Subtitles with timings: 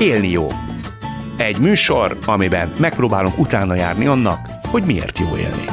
[0.00, 0.46] Élni jó.
[1.36, 5.64] Egy műsor, amiben megpróbálunk utána járni annak, hogy miért jó élni.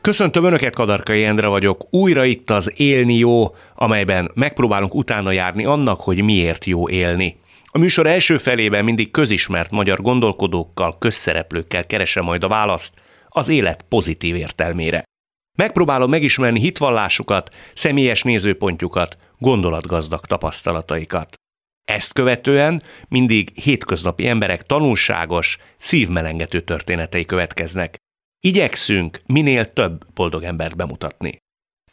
[0.00, 1.86] Köszöntöm Önöket, Kadarkai Endre vagyok.
[1.90, 7.40] Újra itt az Élni jó, amelyben megpróbálunk utána járni annak, hogy miért jó élni.
[7.64, 12.94] A műsor első felében mindig közismert magyar gondolkodókkal, közszereplőkkel keresem majd a választ
[13.28, 15.02] az élet pozitív értelmére.
[15.56, 21.36] Megpróbálom megismerni hitvallásukat, személyes nézőpontjukat, gondolatgazdag tapasztalataikat.
[21.88, 27.96] Ezt követően mindig hétköznapi emberek tanulságos, szívmelengető történetei következnek.
[28.40, 31.36] Igyekszünk minél több boldog embert bemutatni.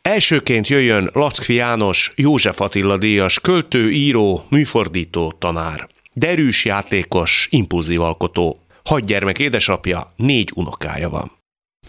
[0.01, 5.87] Elsőként jöjjön Lackfi János, József Attila díjas, költő, író, műfordító, tanár.
[6.13, 8.59] Derűs játékos, impulzív alkotó.
[8.83, 11.31] Hat gyermek édesapja, négy unokája van.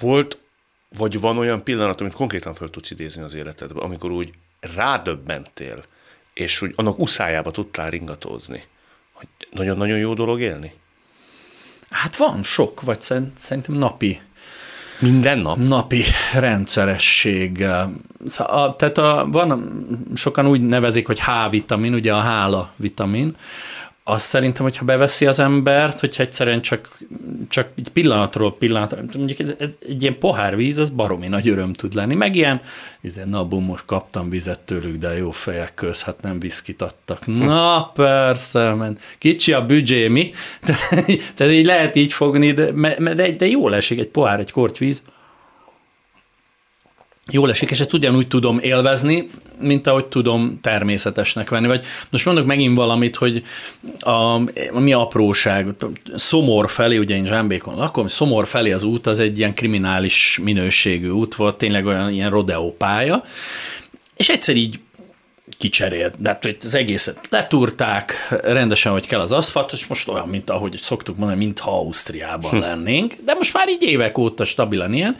[0.00, 0.38] Volt,
[0.98, 5.84] vagy van olyan pillanat, amit konkrétan fel tudsz idézni az életedbe, amikor úgy rádöbbentél,
[6.36, 8.62] és úgy annak uszájába tudtál ringatózni,
[9.12, 10.72] hogy nagyon-nagyon jó dolog élni?
[11.90, 13.00] Hát van sok, vagy
[13.36, 14.20] szerintem napi.
[14.98, 15.56] Minden nap?
[15.56, 17.92] Napi rendszerességgel.
[18.26, 19.78] Szóval, tehát a, van,
[20.14, 23.36] sokan úgy nevezik, hogy H-vitamin, ugye a hála vitamin,
[24.08, 26.98] azt szerintem, hogyha beveszi az embert, hogyha egyszerűen csak,
[27.48, 31.94] csak egy pillanatról pillanatra, mondjuk ez, egy ilyen pohár víz, az baromi nagy öröm tud
[31.94, 32.60] lenni, meg ilyen,
[33.00, 37.26] izé, na bum, most kaptam vizet tőlük, de jó fejek köz, hát nem viszkit adtak.
[37.26, 39.00] Na persze, ment.
[39.18, 40.30] kicsi a büdzsé, mi?
[40.66, 40.76] De,
[41.36, 42.70] de így lehet így fogni, de,
[43.14, 45.02] de, de jól esik egy pohár, egy kortyvíz,
[47.32, 49.28] jól esik, és ezt ugyanúgy tudom élvezni,
[49.60, 51.66] mint ahogy tudom természetesnek venni.
[51.66, 53.42] Vagy most mondok megint valamit, hogy
[54.00, 54.34] a,
[54.72, 55.74] a mi apróság,
[56.14, 61.08] Szomor felé, ugye én Zsámbékon lakom, Szomor felé az út az egy ilyen kriminális minőségű
[61.08, 63.22] út volt, tényleg olyan ilyen rodeó pálya,
[64.16, 64.78] és egyszer így
[65.58, 70.50] kicserélt, de hát az egészet letúrták, rendesen, hogy kell az aszfalt, és most olyan, mint
[70.50, 72.58] ahogy szoktuk mondani, mintha Ausztriában hm.
[72.58, 75.16] lennénk, de most már így évek óta stabilan ilyen,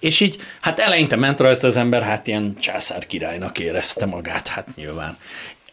[0.00, 4.68] és így, hát eleinte ment rajta az ember, hát ilyen császár királynak érezte magát, hát
[4.74, 5.16] nyilván.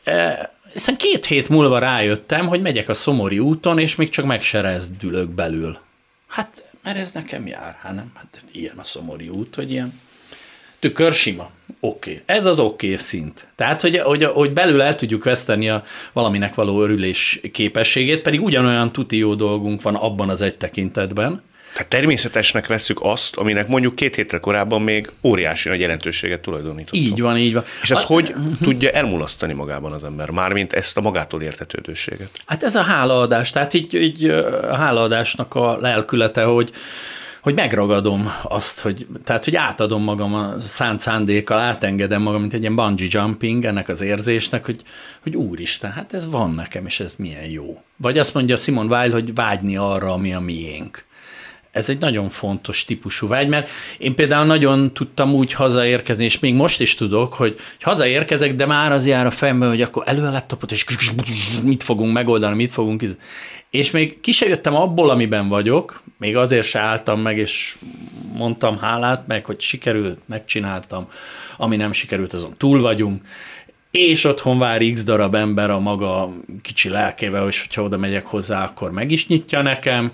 [0.04, 4.42] E, aztán két hét múlva rájöttem, hogy megyek a Szomori úton, és még csak meg
[4.42, 5.78] se rezdülök belül.
[6.28, 10.00] Hát, mert ez nekem jár, hát nem, hát ilyen a Szomori út, hogy ilyen
[10.86, 11.50] tükör sima.
[11.80, 12.12] Oké.
[12.12, 12.24] Okay.
[12.26, 13.48] Ez az oké okay szint.
[13.56, 18.92] Tehát, hogy, hogy, hogy belül el tudjuk veszteni a valaminek való örülés képességét, pedig ugyanolyan
[18.92, 21.42] tuti jó dolgunk van abban az egy tekintetben,
[21.74, 27.04] tehát természetesnek veszük azt, aminek mondjuk két héttel korábban még óriási nagy jelentőséget tulajdonítottunk.
[27.04, 27.64] Így van, így van.
[27.82, 32.30] És ez hát, hogy tudja elmulasztani magában az ember, mármint ezt a magától értetődőséget?
[32.46, 36.72] Hát ez a hálaadás, tehát így, így a hálaadásnak a lelkülete, hogy,
[37.46, 42.62] hogy megragadom azt, hogy, tehát, hogy átadom magam a szánt szándékkal, átengedem magam, mint egy
[42.62, 44.82] ilyen bungee jumping ennek az érzésnek, hogy,
[45.24, 47.82] hogy úristen, hát ez van nekem, és ez milyen jó.
[47.98, 51.06] Vagy azt mondja Simon Weil, hogy vágyni arra, ami a miénk
[51.72, 56.54] ez egy nagyon fontos típusú vágy, mert én például nagyon tudtam úgy hazaérkezni, és még
[56.54, 60.26] most is tudok, hogy, hogy hazaérkezek, de már az jár a fejembe, hogy akkor elő
[60.26, 60.86] a laptopot, és
[61.64, 63.04] mit fogunk megoldani, mit fogunk.
[63.70, 67.78] És még ki se jöttem abból, amiben vagyok, még azért se álltam meg, és
[68.34, 71.08] mondtam hálát, meg hogy sikerült, megcsináltam,
[71.58, 73.22] ami nem sikerült, azon túl vagyunk,
[73.92, 78.64] és otthon vár x darab ember a maga kicsi lelkével, és hogyha oda megyek hozzá,
[78.64, 80.12] akkor meg is nyitja nekem,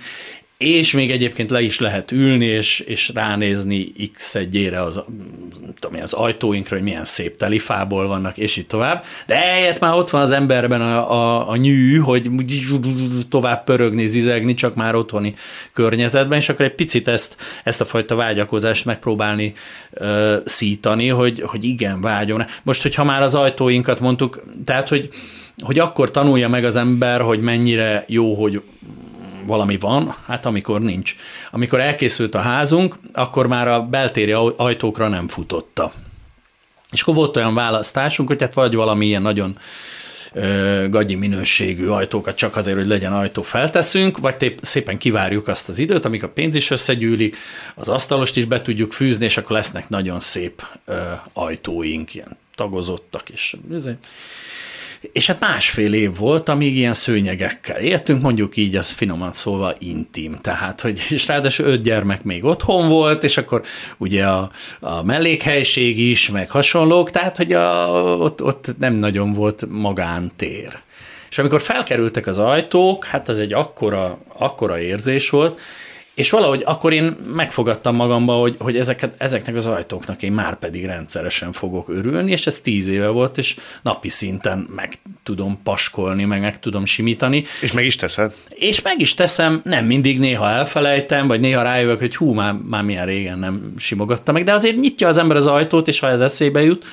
[0.61, 5.01] és még egyébként le is lehet ülni, és, és ránézni x egyére az,
[5.79, 9.03] tudom, az ajtóinkra, hogy milyen szép telifából vannak, és így tovább.
[9.27, 12.29] De eljött már ott van az emberben a, a, a nyű, hogy
[13.29, 15.35] tovább pörögni, zizegni, csak már otthoni
[15.73, 19.53] környezetben, és akkor egy picit ezt, ezt a fajta vágyakozást megpróbálni
[19.91, 22.45] uh, szítani, hogy, hogy igen, vágyom.
[22.63, 25.09] Most, hogyha már az ajtóinkat mondtuk, tehát, hogy
[25.63, 28.61] hogy akkor tanulja meg az ember, hogy mennyire jó, hogy
[29.45, 31.15] valami van, hát amikor nincs.
[31.51, 35.93] Amikor elkészült a házunk, akkor már a beltéri ajtókra nem futotta.
[36.91, 39.57] És akkor volt olyan választásunk, hogy hát vagy valami ilyen nagyon
[40.33, 45.69] ö, gagyi minőségű ajtókat csak azért, hogy legyen ajtó felteszünk, vagy tép, szépen kivárjuk azt
[45.69, 47.37] az időt, amíg a pénz is összegyűlik,
[47.75, 50.93] az asztalost is be tudjuk fűzni, és akkor lesznek nagyon szép ö,
[51.33, 54.05] ajtóink, ilyen tagozottak, és ezért
[55.11, 60.35] és hát másfél év volt, amíg ilyen szőnyegekkel éltünk, mondjuk így, az finoman szólva intim.
[60.41, 63.61] Tehát, hogy és ráadásul öt gyermek még otthon volt, és akkor
[63.97, 67.87] ugye a, a mellékhelység is, meg hasonlók, tehát, hogy a,
[68.19, 70.79] ott, ott nem nagyon volt magántér.
[71.29, 75.59] És amikor felkerültek az ajtók, hát ez egy akkora, akkora érzés volt,
[76.21, 80.85] és valahogy akkor én megfogadtam magamba, hogy, hogy ezeket, ezeknek az ajtóknak én már pedig
[80.85, 86.41] rendszeresen fogok örülni, és ez tíz éve volt, és napi szinten meg tudom paskolni, meg
[86.41, 87.43] meg tudom simítani.
[87.61, 88.33] És meg is teszed?
[88.49, 92.83] És meg is teszem, nem mindig, néha elfelejtem, vagy néha rájövök, hogy hú, már, már
[92.83, 96.19] milyen régen nem simogatta meg, de azért nyitja az ember az ajtót, és ha ez
[96.19, 96.85] eszébe jut,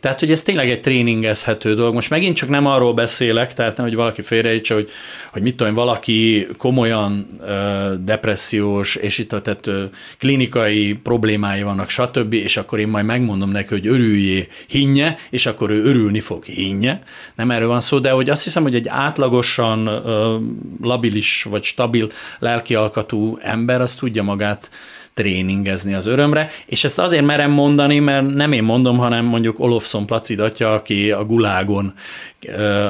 [0.00, 1.94] tehát, hogy ez tényleg egy tréningezhető dolog.
[1.94, 4.90] Most megint csak nem arról beszélek, tehát nem, hogy valaki félrejtse, hogy,
[5.32, 9.84] hogy mit tudom, valaki komolyan ö, depressziós, és itt a tehát, ö,
[10.18, 15.70] klinikai problémái vannak, stb., és akkor én majd megmondom neki, hogy örüljé, hinnye, és akkor
[15.70, 17.02] ő örülni fog, hinnye.
[17.34, 20.36] Nem erről van szó, de hogy azt hiszem, hogy egy átlagosan ö,
[20.82, 24.70] labilis vagy stabil lelkialkatú ember, az tudja magát
[25.16, 30.06] tréningezni az örömre, és ezt azért merem mondani, mert nem én mondom, hanem mondjuk Olofsson
[30.06, 31.94] Placid aki a gulágon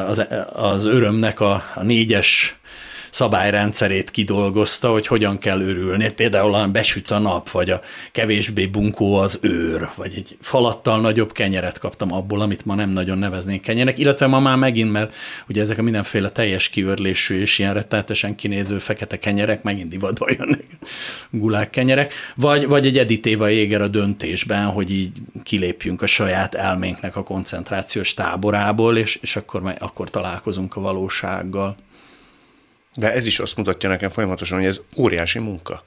[0.08, 2.56] az, az örömnek a, a négyes
[3.16, 6.12] szabályrendszerét kidolgozta, hogy hogyan kell örülni.
[6.12, 7.80] Például a besüt a nap, vagy a
[8.12, 13.18] kevésbé bunkó az őr, vagy egy falattal nagyobb kenyeret kaptam abból, amit ma nem nagyon
[13.18, 15.14] neveznénk kenyerek, illetve ma már megint, mert
[15.48, 20.64] ugye ezek a mindenféle teljes kiörlésű és ilyen rettenetesen kinéző fekete kenyerek megint divatba jönnek,
[21.30, 25.12] gulák kenyerek, vagy, vagy egy editéva éger a döntésben, hogy így
[25.42, 31.76] kilépjünk a saját elménknek a koncentrációs táborából, és, és akkor, akkor találkozunk a valósággal.
[32.96, 35.84] De ez is azt mutatja nekem folyamatosan, hogy ez óriási munka.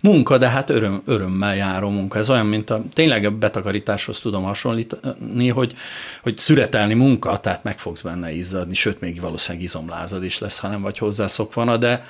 [0.00, 2.18] Munka, de hát öröm, örömmel járó munka.
[2.18, 5.74] Ez olyan, mint a tényleg a betakarításhoz tudom hasonlítani, hogy,
[6.22, 10.68] hogy szüretelni munka, tehát meg fogsz benne izzadni, sőt, még valószínűleg izomlázad is lesz, ha
[10.68, 12.04] nem vagy hozzászokva, de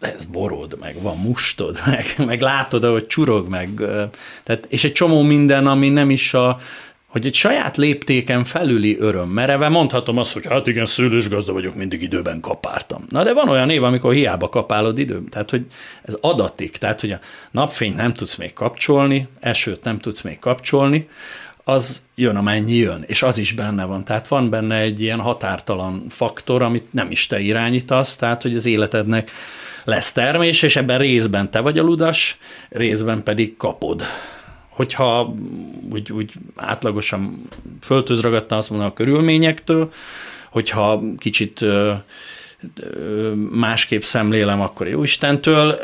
[0.00, 3.70] lesz borod, meg van mustod, meg, meg látod, ahogy csurog, meg,
[4.42, 6.58] tehát, és egy csomó minden, ami nem is a
[7.10, 11.74] hogy egy saját léptéken felüli öröm mereve mondhatom azt, hogy hát igen, szőlős gazda vagyok,
[11.74, 13.04] mindig időben kapáltam.
[13.08, 15.66] Na de van olyan év, amikor hiába kapálod időben, tehát hogy
[16.02, 17.18] ez adatik, tehát hogy a
[17.50, 21.08] napfényt nem tudsz még kapcsolni, esőt nem tudsz még kapcsolni,
[21.64, 24.04] az jön, amennyi jön, és az is benne van.
[24.04, 28.66] Tehát van benne egy ilyen határtalan faktor, amit nem is te irányítasz, tehát hogy az
[28.66, 29.30] életednek
[29.84, 34.02] lesz termés, és ebben részben te vagy a ludas, részben pedig kapod
[34.70, 35.34] hogyha
[35.92, 37.42] úgy, úgy átlagosan
[37.80, 39.92] föltöz ragadta azt mondom a körülményektől,
[40.50, 41.64] hogyha kicsit
[43.50, 45.78] másképp szemlélem, akkor jó Istentől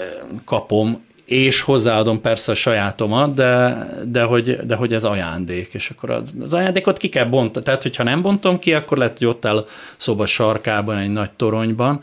[0.45, 6.11] kapom, és hozzáadom persze a sajátomat, de, de, hogy, de hogy ez ajándék, és akkor
[6.11, 7.65] az, az ajándékot ki kell bontani.
[7.65, 9.67] Tehát, hogyha nem bontom ki, akkor lehet, hogy ott áll
[9.97, 12.03] szoba sarkában, egy nagy toronyban,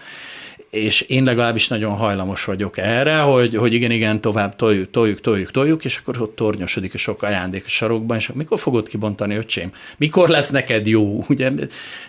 [0.74, 5.52] és én legalábbis nagyon hajlamos vagyok erre, hogy, hogy igen, igen, tovább toljuk, toljuk, toljuk,
[5.52, 9.72] toljuk, és akkor ott tornyosodik a sok ajándék a sarokban, és mikor fogod kibontani, öcsém?
[9.98, 11.26] Mikor lesz neked jó?
[11.30, 11.50] Ugye,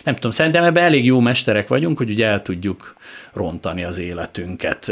[0.03, 2.93] nem tudom, szerintem ebben elég jó mesterek vagyunk, hogy ugye el tudjuk
[3.33, 4.91] rontani az életünket.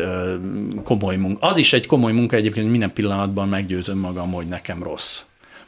[0.83, 1.47] Komoly munka.
[1.47, 5.21] Az is egy komoly munka egyébként, hogy minden pillanatban meggyőzöm magam, hogy nekem rossz.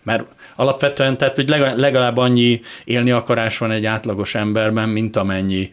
[0.06, 0.24] Mert
[0.56, 5.70] alapvetően, tehát, hogy legalább annyi élni akarás van egy átlagos emberben, mint amennyi,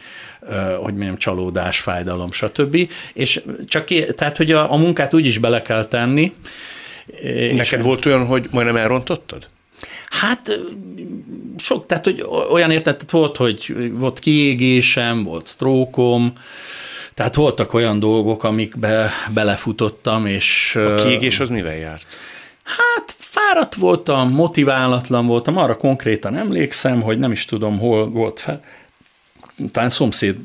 [0.76, 2.90] hogy mondjam, csalódás, fájdalom, stb.
[3.12, 3.84] És csak,
[4.14, 6.32] tehát, hogy a, a munkát úgy is bele kell tenni.
[7.32, 9.48] Neked és volt olyan, hogy majdnem elrontottad?
[10.10, 10.60] Hát
[11.58, 16.32] sok, tehát hogy olyan értetett volt, hogy volt kiégésem, volt sztrókom,
[17.14, 20.76] tehát voltak olyan dolgok, amikbe belefutottam, és...
[20.76, 22.06] A kiégés az mivel járt?
[22.62, 28.64] Hát fáradt voltam, motiválatlan voltam, arra konkrétan emlékszem, hogy nem is tudom, hol volt fel.
[29.70, 30.36] Talán szomszéd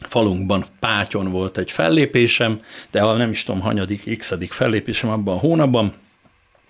[0.00, 2.60] falunkban Pátyon volt egy fellépésem,
[2.90, 5.94] de ha nem is tudom, hanyadik, x fellépésem abban a hónapban,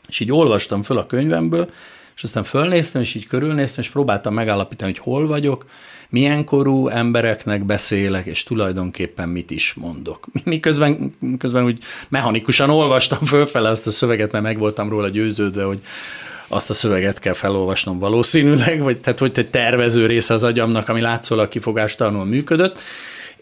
[0.09, 1.71] és így olvastam föl a könyvemből,
[2.17, 5.67] és aztán fölnéztem, és így körülnéztem, és próbáltam megállapítani, hogy hol vagyok,
[6.09, 10.27] milyen korú embereknek beszélek, és tulajdonképpen mit is mondok.
[10.45, 11.79] Miközben közben úgy
[12.09, 15.81] mechanikusan olvastam fölfele ezt a szöveget, mert meg voltam róla győződve, hogy
[16.49, 21.01] azt a szöveget kell felolvasnom valószínűleg, vagy tehát hogy egy tervező része az agyamnak, ami
[21.01, 22.81] látszólag kifogástalanul működött,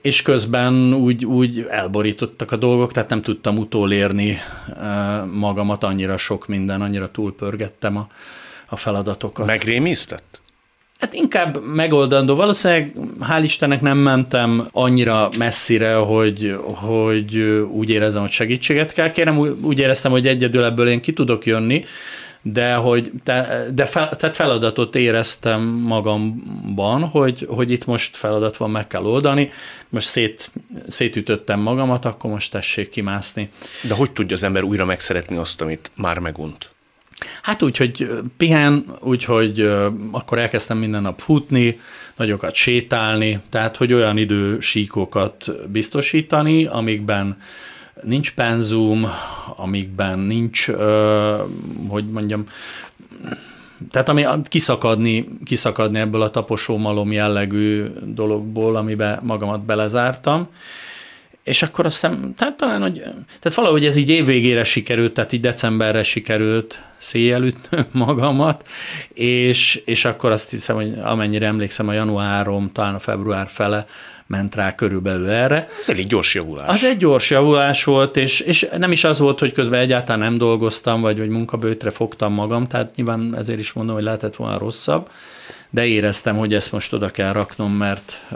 [0.00, 4.38] és közben úgy, úgy elborítottak a dolgok, tehát nem tudtam utolérni
[4.80, 8.06] eh, magamat, annyira sok minden, annyira túlpörgettem a,
[8.72, 9.46] a feladatokat.
[9.46, 10.40] Megrémisztett?
[10.98, 12.34] Hát inkább megoldandó.
[12.34, 17.36] Valószínűleg hál' Istennek nem mentem annyira messzire, hogy, hogy
[17.70, 19.38] úgy érezem, hogy segítséget kell kérnem.
[19.62, 21.84] Úgy éreztem, hogy egyedül ebből én ki tudok jönni,
[22.42, 28.70] de, hogy, de, de fel, tehát feladatot éreztem magamban, hogy, hogy itt most feladat van,
[28.70, 29.50] meg kell oldani,
[29.88, 30.52] most szét,
[30.88, 33.50] szétütöttem magamat, akkor most tessék kimászni.
[33.82, 36.70] De hogy tudja az ember újra megszeretni azt, amit már megunt?
[37.42, 39.60] Hát úgy, hogy pihen, úgyhogy
[40.10, 41.80] akkor elkezdtem minden nap futni,
[42.16, 47.36] nagyokat sétálni, tehát hogy olyan idősíkokat biztosítani, amikben
[48.02, 49.06] nincs penzum,
[49.56, 50.66] amikben nincs,
[51.88, 52.46] hogy mondjam,
[53.90, 60.48] tehát ami kiszakadni, kiszakadni ebből a taposómalom jellegű dologból, amiben magamat belezártam,
[61.44, 62.98] és akkor azt hiszem, tehát talán, hogy,
[63.40, 68.68] tehát valahogy ez így évvégére sikerült, tehát így decemberre sikerült széjelüt magamat,
[69.14, 73.86] és, és akkor azt hiszem, hogy amennyire emlékszem, a januárom, talán a február fele
[74.26, 75.68] ment rá körülbelül erre.
[75.80, 76.68] Ez elég gyors javulás.
[76.68, 80.38] Az egy gyors javulás volt, és, és nem is az volt, hogy közben egyáltalán nem
[80.38, 85.08] dolgoztam, vagy, vagy munkabőtre fogtam magam, tehát nyilván ezért is mondom, hogy lehetett volna rosszabb,
[85.74, 88.26] de éreztem, hogy ezt most oda kell raknom, mert,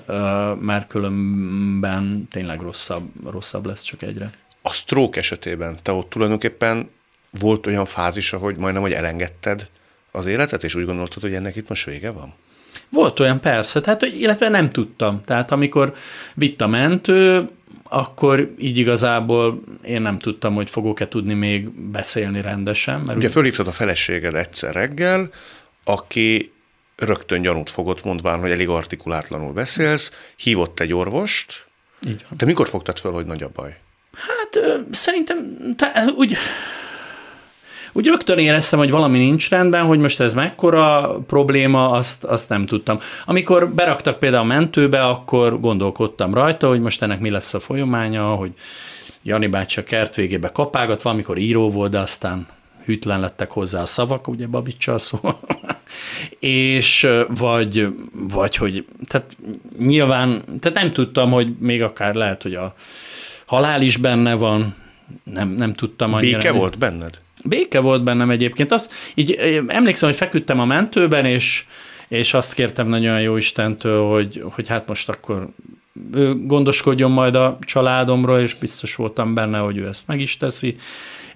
[0.60, 4.30] mert különben tényleg rosszabb, rosszabb lesz csak egyre.
[4.62, 6.90] A stroke esetében te ott tulajdonképpen
[7.30, 9.68] volt olyan fázis, hogy majdnem, hogy elengedted
[10.10, 12.34] az életet, és úgy gondoltad, hogy ennek itt most vége van?
[12.88, 15.20] Volt olyan, persze, tehát, illetve nem tudtam.
[15.24, 15.94] Tehát amikor
[16.34, 17.48] vitt a mentő,
[17.82, 23.00] akkor így igazából én nem tudtam, hogy fogok-e tudni még beszélni rendesen.
[23.06, 23.32] Mert Ugye úgy...
[23.32, 25.30] fölhívtad a feleséged egyszer reggel,
[25.84, 26.52] aki
[26.96, 31.66] rögtön gyanút fogott, mondván, hogy elég artikulátlanul beszélsz, hívott egy orvost.
[32.06, 32.38] Így van.
[32.38, 33.76] De mikor fogtad föl, hogy nagy a baj?
[34.12, 36.36] Hát szerintem te, úgy
[37.96, 42.66] úgy rögtön éreztem, hogy valami nincs rendben, hogy most ez mekkora probléma, azt, azt nem
[42.66, 43.00] tudtam.
[43.24, 48.24] Amikor beraktak például a mentőbe, akkor gondolkodtam rajta, hogy most ennek mi lesz a folyamánya,
[48.24, 48.52] hogy
[49.22, 52.46] Jani bácsi a kert végébe kapágat, valamikor író volt, de aztán
[52.86, 55.18] hűtlen lettek hozzá a szavak, ugye Babicsal szó.
[56.38, 59.36] és vagy, vagy hogy, tehát
[59.78, 62.74] nyilván, tehát nem tudtam, hogy még akár lehet, hogy a
[63.46, 64.74] halál is benne van,
[65.24, 66.38] nem, nem tudtam annyira.
[66.38, 67.20] Béke volt benned?
[67.44, 68.72] Béke volt bennem egyébként.
[68.72, 69.32] Azt, így
[69.66, 71.64] emlékszem, hogy feküdtem a mentőben, és,
[72.08, 75.48] és azt kértem nagyon jó Istentől, hogy, hogy hát most akkor
[76.14, 80.76] ő gondoskodjon majd a családomról, és biztos voltam benne, hogy ő ezt meg is teszi.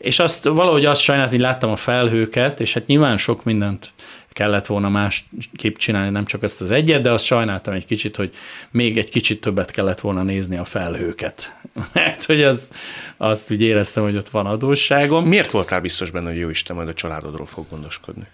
[0.01, 3.93] És azt valahogy azt sajnáltam, hogy láttam a felhőket, és hát nyilván sok mindent
[4.33, 5.25] kellett volna más
[5.57, 8.31] kép csinálni, nem csak ezt az egyet, de azt sajnáltam egy kicsit, hogy
[8.71, 11.55] még egy kicsit többet kellett volna nézni a felhőket.
[11.93, 12.71] Mert hogy az,
[13.17, 15.25] azt úgy éreztem, hogy ott van adósságom.
[15.25, 18.27] Miért voltál biztos benne, hogy jó Isten majd a családodról fog gondoskodni?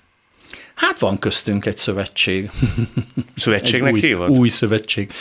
[0.75, 2.50] Hát van köztünk egy szövetség.
[3.35, 4.38] Szövetségnek egy új, hívod?
[4.38, 5.12] Új szövetség.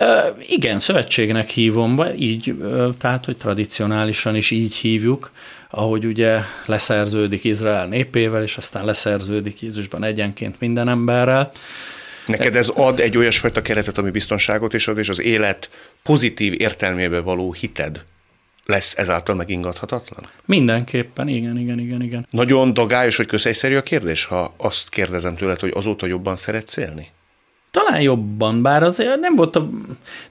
[0.00, 0.08] Uh,
[0.48, 5.30] igen, szövetségnek hívom, így, uh, tehát, hogy tradicionálisan is így hívjuk
[5.70, 11.52] ahogy ugye leszerződik Izrael népével, és aztán leszerződik Jézusban egyenként minden emberrel.
[12.26, 15.70] Neked ez ad egy olyasfajta keretet, ami biztonságot is ad, és az élet
[16.02, 18.04] pozitív értelmébe való hited
[18.64, 20.30] lesz ezáltal megingathatatlan?
[20.44, 22.26] Mindenképpen, igen, igen, igen, igen.
[22.30, 27.08] Nagyon dagályos, hogy közegyszerű a kérdés, ha azt kérdezem tőled, hogy azóta jobban szeretsz élni?
[27.70, 29.68] Talán jobban, bár azért nem volt a...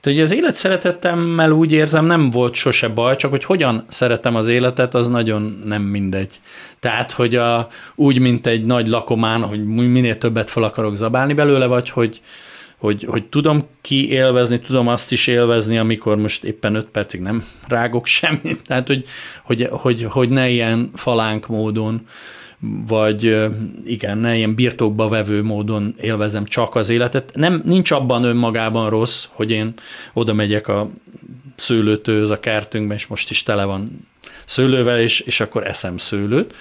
[0.03, 4.47] Hogy az élet szeretetemmel úgy érzem, nem volt sose baj, csak hogy hogyan szeretem az
[4.47, 6.39] életet, az nagyon nem mindegy.
[6.79, 11.65] Tehát, hogy a, úgy, mint egy nagy lakomán, hogy minél többet fel akarok zabálni belőle,
[11.65, 12.21] vagy hogy,
[12.77, 17.45] hogy, hogy tudom ki élvezni, tudom azt is élvezni, amikor most éppen öt percig nem
[17.67, 18.61] rágok semmit.
[18.65, 19.05] Tehát, hogy,
[19.43, 22.07] hogy, hogy, hogy ne ilyen falánk módon
[22.87, 23.37] vagy
[23.85, 27.31] igen, ne ilyen birtokba vevő módon élvezem csak az életet.
[27.33, 29.73] Nem, nincs abban önmagában rossz, hogy én
[30.13, 30.89] oda megyek a
[31.55, 34.07] szőlőtőhöz a kertünkben, és most is tele van
[34.45, 36.55] szőlővel, és, és akkor eszem szőlőt.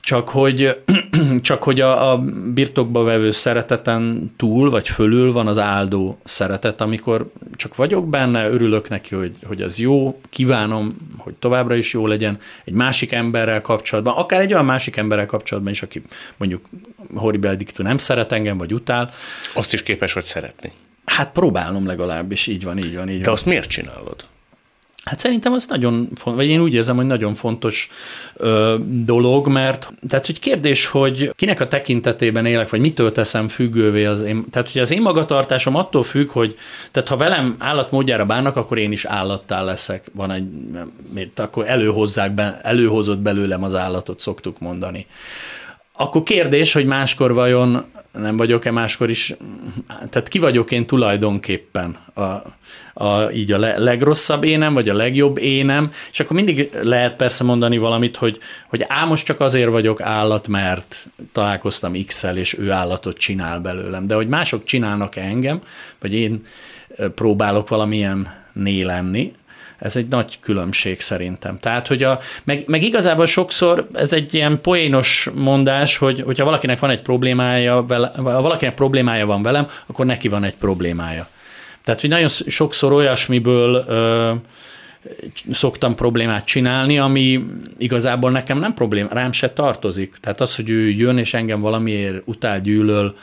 [0.00, 0.76] Csak hogy,
[1.40, 2.18] csak hogy a, a
[2.54, 8.88] birtokba vevő szereteten túl, vagy fölül van az áldó szeretet, amikor csak vagyok benne, örülök
[8.88, 14.14] neki, hogy, hogy az jó, kívánom, hogy továbbra is jó legyen egy másik emberrel kapcsolatban,
[14.16, 16.02] akár egy olyan másik emberrel kapcsolatban is, aki
[16.36, 16.68] mondjuk
[17.14, 19.10] horrible dictu nem szeret engem, vagy utál.
[19.54, 20.72] Azt is képes vagy szeretni.
[21.04, 23.34] Hát próbálom legalábbis, így van, így van, így De van.
[23.34, 24.24] azt miért csinálod?
[25.08, 27.88] Hát szerintem az nagyon fontos, vagy én úgy érzem, hogy nagyon fontos
[28.36, 34.04] ö, dolog, mert tehát, hogy kérdés, hogy kinek a tekintetében élek, vagy mitől teszem függővé
[34.04, 36.56] az én, tehát, hogy az én magatartásom attól függ, hogy
[36.90, 40.10] tehát ha velem állatmódjára bánnak, akkor én is állattá leszek.
[40.14, 40.46] Van egy,
[41.14, 45.06] mit, akkor előhozzák be, előhozott belőlem az állatot, szoktuk mondani.
[46.00, 49.34] Akkor kérdés, hogy máskor vajon nem vagyok-e máskor is,
[50.10, 51.96] tehát ki vagyok én tulajdonképpen?
[52.14, 52.22] A,
[53.04, 57.78] a, így a legrosszabb énem, vagy a legjobb énem, és akkor mindig lehet persze mondani
[57.78, 58.38] valamit, hogy,
[58.68, 64.06] hogy á, most csak azért vagyok állat, mert találkoztam X-el, és ő állatot csinál belőlem,
[64.06, 65.60] de hogy mások csinálnak engem,
[66.00, 66.46] vagy én
[67.14, 69.32] próbálok valamilyen né lenni,
[69.78, 71.58] ez egy nagy különbség szerintem.
[71.58, 76.78] Tehát, hogy a, meg, meg igazából sokszor ez egy ilyen poénos mondás, hogy hogyha valakinek
[76.78, 81.28] van egy problémája, vele, ha valakinek problémája van velem, akkor neki van egy problémája.
[81.84, 84.32] Tehát, hogy nagyon sokszor olyasmiből ö,
[85.50, 87.44] szoktam problémát csinálni, ami
[87.78, 90.16] igazából nekem nem problém, rám se tartozik.
[90.20, 93.14] Tehát az, hogy ő jön és engem valamiért utál, gyűlöl,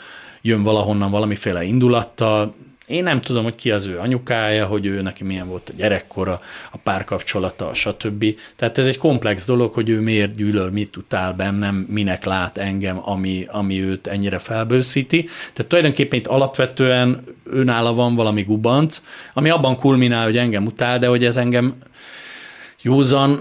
[0.42, 2.56] jön valahonnan valamiféle indulattal,
[2.88, 6.40] én nem tudom, hogy ki az ő anyukája, hogy ő neki milyen volt a gyerekkora,
[6.72, 8.26] a párkapcsolata, stb.
[8.56, 13.00] Tehát ez egy komplex dolog, hogy ő miért gyűlöl, mit utál bennem, minek lát engem,
[13.10, 15.24] ami, ami őt ennyire felbőszíti.
[15.54, 19.02] Tehát tulajdonképpen itt alapvetően önála van valami gubanc,
[19.34, 21.76] ami abban kulminál, hogy engem utál, de hogy ez engem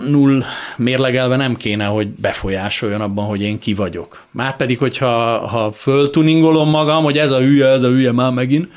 [0.06, 0.42] null
[0.76, 4.22] mérlegelve nem kéne, hogy befolyásoljon abban, hogy én ki vagyok.
[4.30, 8.72] Márpedig, hogyha ha föltuningolom magam, hogy ez a hülye, ez a hülye már megint,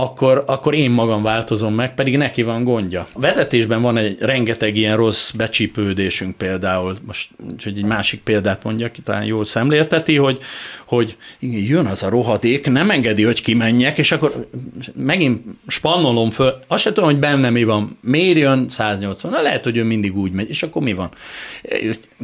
[0.00, 3.04] akkor, akkor én magam változom meg, pedig neki van gondja.
[3.12, 7.30] A vezetésben van egy rengeteg ilyen rossz becsípődésünk például, most
[7.62, 10.38] hogy egy másik példát mondjak, talán jól szemlélteti, hogy,
[10.84, 14.48] hogy jön az a rohadék, nem engedi, hogy kimenjek, és akkor
[14.94, 17.98] megint spannolom föl, azt sem tudom, hogy benne mi van.
[18.00, 19.30] Miért jön 180?
[19.30, 21.10] Na lehet, hogy ő mindig úgy megy, és akkor mi van?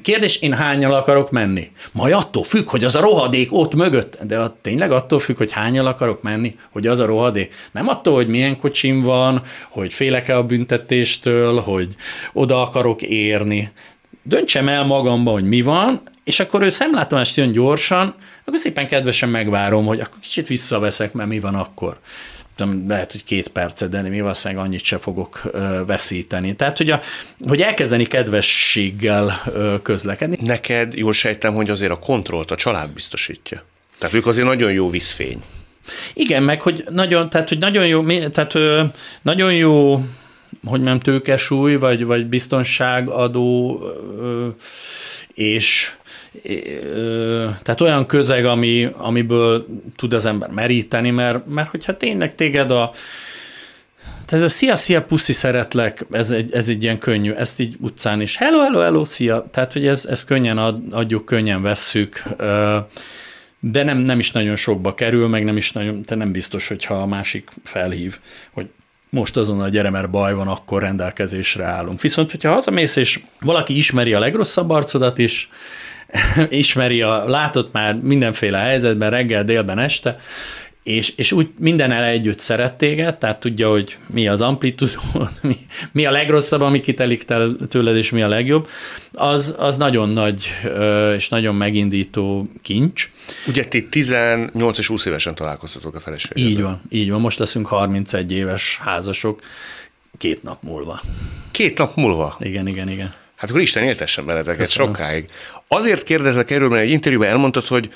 [0.02, 1.70] Kérdés, én hányal akarok menni?
[1.92, 5.86] Majd attól függ, hogy az a rohadék ott mögött, de tényleg attól függ, hogy hányal
[5.86, 7.52] akarok menni, hogy az a rohadék.
[7.72, 11.94] Nem attól, hogy milyen kocsim van, hogy félek-e a büntetéstől, hogy
[12.32, 13.72] oda akarok érni.
[14.22, 19.28] Döntsem el magamba, hogy mi van, és akkor ő szemlátomást jön gyorsan, akkor szépen kedvesen
[19.28, 21.98] megvárom, hogy akkor kicsit visszaveszek, mert mi van akkor
[22.56, 25.42] tudom, lehet, hogy két percet, de mi valószínűleg annyit se fogok
[25.86, 26.56] veszíteni.
[26.56, 27.00] Tehát, hogy, a,
[27.48, 29.42] hogy elkezdeni kedvességgel
[29.82, 30.38] közlekedni.
[30.40, 33.64] Neked jól sejtem, hogy azért a kontrollt a család biztosítja.
[33.98, 35.38] Tehát ők azért nagyon jó vízfény.
[36.12, 38.54] Igen, meg hogy nagyon, tehát, hogy nagyon jó, tehát
[39.22, 40.04] nagyon jó
[40.64, 43.80] hogy nem tőkesúly, vagy, vagy biztonságadó,
[45.34, 45.92] és
[47.62, 52.92] tehát olyan közeg, ami, amiből tud az ember meríteni, mert, mert hogyha tényleg téged a
[54.28, 58.20] ez a szia, szia, puszi, szeretlek, ez egy, ez egy ilyen könnyű, ezt így utcán
[58.20, 62.22] is, hello, hello, hello, szia, tehát hogy ez, ez könnyen ad, adjuk, könnyen vesszük,
[63.70, 66.94] de nem, nem is nagyon sokba kerül, meg nem is nagyon, te nem biztos, hogyha
[66.94, 68.18] a másik felhív,
[68.52, 68.66] hogy
[69.10, 72.00] most azon a gyere, mert baj van, akkor rendelkezésre állunk.
[72.00, 75.48] Viszont, hogyha hazamész, és valaki ismeri a legrosszabb arcodat is,
[76.48, 80.18] ismeri a, látott már mindenféle helyzetben, reggel, délben, este,
[80.84, 85.00] és, és úgy el együtt szeret téged, tehát tudja, hogy mi az amplitudó,
[85.42, 85.56] mi,
[85.92, 87.24] mi a legrosszabb, ami kitelik
[87.68, 88.68] tőled, és mi a legjobb,
[89.12, 90.46] az, az nagyon nagy
[91.16, 93.10] és nagyon megindító kincs.
[93.46, 96.50] Ugye ti 18 és 20 évesen találkoztatok a feleségeddel.
[96.50, 97.20] Így van, így van.
[97.20, 99.40] Most leszünk 31 éves házasok
[100.18, 101.00] két nap múlva.
[101.50, 102.36] Két nap múlva?
[102.40, 103.14] Igen, igen, igen.
[103.36, 104.94] Hát akkor Isten éltessen veleteket Köszönöm.
[104.94, 105.24] sokáig.
[105.68, 107.90] Azért kérdezlek erről, mert egy interjúban elmondtad, hogy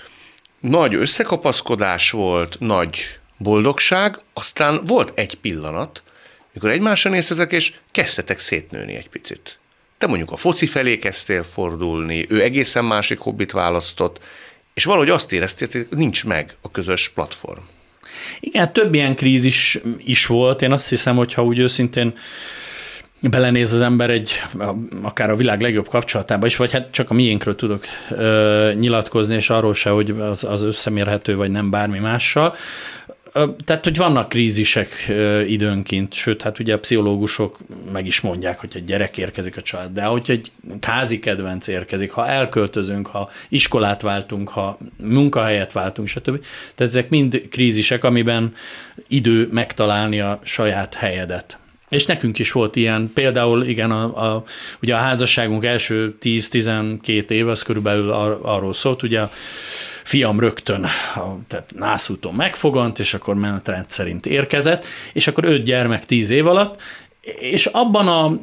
[0.61, 6.03] nagy összekapaszkodás volt, nagy boldogság, aztán volt egy pillanat,
[6.53, 9.59] mikor egymásra néztetek, és kezdtetek szétnőni egy picit.
[9.99, 14.25] Te mondjuk a foci felé kezdtél fordulni, ő egészen másik hobbit választott,
[14.75, 17.63] és valahogy azt éreztél, hogy nincs meg a közös platform.
[18.41, 20.63] Igen, több ilyen krízis is volt.
[20.63, 22.15] Én azt hiszem, hogy ha úgy őszintén
[23.21, 24.31] belenéz az ember egy,
[25.03, 29.51] akár a világ legjobb kapcsolatába is, vagy hát csak a miénkről tudok ö, nyilatkozni, és
[29.51, 32.55] arról se, hogy az, az összemérhető, vagy nem bármi mással.
[33.65, 35.13] Tehát, hogy vannak krízisek
[35.47, 37.59] időnként, sőt, hát ugye a pszichológusok
[37.93, 42.11] meg is mondják, hogy egy gyerek érkezik a család, de hogy egy kázi kedvenc érkezik,
[42.11, 46.45] ha elköltözünk, ha iskolát váltunk, ha munkahelyet váltunk, stb.
[46.75, 48.55] Tehát ezek mind krízisek, amiben
[49.09, 51.59] idő megtalálni a saját helyedet.
[51.89, 54.45] És nekünk is volt ilyen, például igen, a, a,
[54.83, 59.31] ugye a házasságunk első 10-12 év az körülbelül ar, arról szólt, ugye a
[60.03, 66.07] fiam rögtön a, tehát nászúton megfogant, és akkor menetrend szerint érkezett, és akkor öt gyermek
[66.07, 66.81] tíz év alatt,
[67.39, 68.41] és abban a,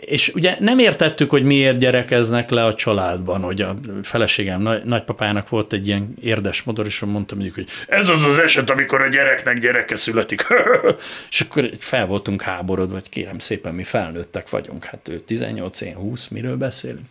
[0.00, 5.48] és ugye nem értettük, hogy miért gyerekeznek le a családban, hogy a feleségem nagy, nagypapának
[5.48, 9.08] volt egy ilyen érdes modor, és mondtam mondjuk, hogy ez az az eset, amikor a
[9.08, 10.46] gyereknek gyereke születik.
[11.30, 15.94] és akkor fel voltunk háborodva, vagy kérem szépen, mi felnőttek vagyunk, hát ő 18, én
[15.94, 17.06] 20, miről beszélünk.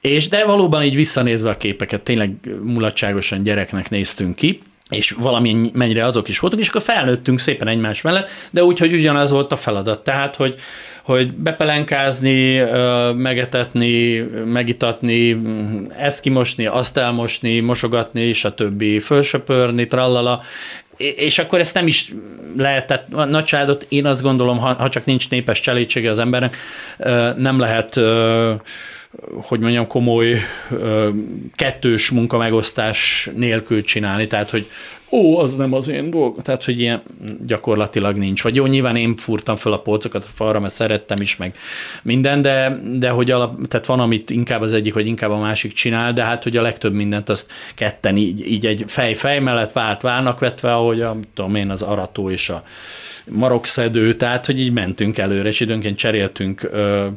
[0.00, 2.30] És de valóban így visszanézve a képeket, tényleg
[2.62, 4.60] mulatságosan gyereknek néztünk ki,
[4.92, 8.92] és valami mennyire azok is voltunk, és akkor felnőttünk szépen egymás mellett, de úgy, hogy
[8.92, 10.04] ugyanaz volt a feladat.
[10.04, 10.54] Tehát, hogy,
[11.02, 12.62] hogy bepelenkázni,
[13.16, 15.42] megetetni, megitatni,
[15.98, 20.42] ezt kimosni, azt elmosni, mosogatni, és a többi, fölsöpörni, trallala,
[20.96, 22.14] és akkor ezt nem is
[22.56, 26.56] lehetett, nagy családot én azt gondolom, ha, ha csak nincs népes cselédsége az embernek,
[27.36, 28.00] nem lehet
[29.34, 30.38] hogy mondjam, komoly
[31.54, 34.66] kettős munkamegosztás nélkül csinálni, tehát hogy
[35.12, 36.42] ó, az nem az én dolgom.
[36.42, 37.02] Tehát, hogy ilyen
[37.46, 38.42] gyakorlatilag nincs.
[38.42, 41.56] Vagy jó, nyilván én furtam föl a polcokat a falra, mert szerettem is, meg
[42.02, 45.72] minden, de, de hogy alap, tehát van, amit inkább az egyik, vagy inkább a másik
[45.72, 50.00] csinál, de hát, hogy a legtöbb mindent azt ketten így, így egy fej-fej mellett vált
[50.00, 52.62] válnak vetve, ahogy a, tudom én, az arató és a
[53.24, 56.70] marokszedő, tehát hogy így mentünk előre, és időnként cseréltünk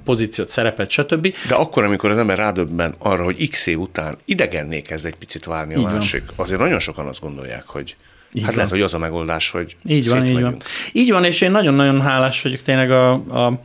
[0.03, 1.35] pozíciót, szerepet, stb.
[1.47, 5.45] De akkor, amikor az ember rádöbben arra, hogy x év után idegenné kezd egy picit
[5.45, 6.35] várni a így másik, van.
[6.45, 7.95] azért nagyon sokan azt gondolják, hogy
[8.33, 8.55] így hát van.
[8.55, 10.57] lehet, hogy az a megoldás, hogy így van, így van.
[10.91, 13.59] Így van, és én nagyon-nagyon hálás vagyok tényleg a, a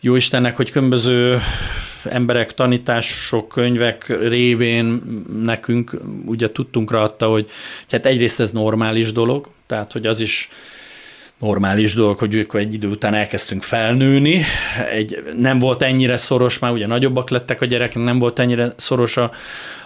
[0.00, 1.40] jó Istennek, hogy különböző
[2.04, 5.02] emberek, tanítások, könyvek révén
[5.42, 7.50] nekünk ugye tudtunk rá hogy
[7.88, 10.48] hát egyrészt ez normális dolog, tehát hogy az is
[11.38, 14.42] normális dolog, hogy ők egy idő után elkezdtünk felnőni.
[14.90, 19.16] Egy, nem volt ennyire szoros, már ugye nagyobbak lettek a gyerekek, nem volt ennyire szoros
[19.16, 19.30] a,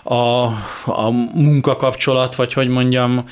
[0.02, 0.44] a,
[0.84, 3.24] a munkakapcsolat, vagy hogy mondjam,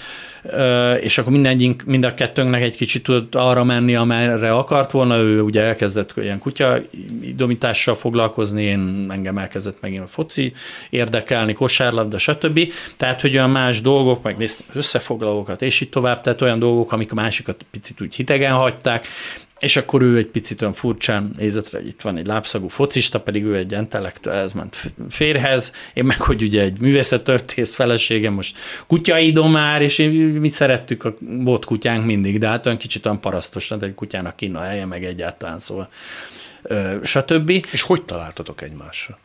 [1.01, 5.17] és akkor mindegyink, mind a kettőnknek egy kicsit tudott arra menni, amerre akart volna.
[5.17, 6.79] Ő ugye elkezdett ilyen kutya
[7.23, 10.53] idomítással foglalkozni, én engem elkezdett megint a foci
[10.91, 12.73] érdekelni, kosárlabda, stb.
[12.97, 17.15] Tehát, hogy olyan más dolgok, meg összefoglalókat, és így tovább, tehát olyan dolgok, amik a
[17.15, 19.07] másikat picit úgy hidegen hagyták,
[19.59, 23.45] és akkor ő egy picit olyan furcsán nézetre, hogy itt van egy lábszagú focista, pedig
[23.45, 23.75] ő egy
[24.33, 29.97] ez ment férhez, én meg, hogy ugye egy művészettörtész feleségem, most kutyaidomár, és
[30.39, 34.55] mi szerettük, a, volt kutyánk mindig, de hát olyan kicsit olyan parasztos, egy kutyának kín
[34.55, 35.89] a helye, meg egyáltalán, szóval
[36.63, 37.51] ö, stb.
[37.71, 39.19] És hogy találtatok egymásra?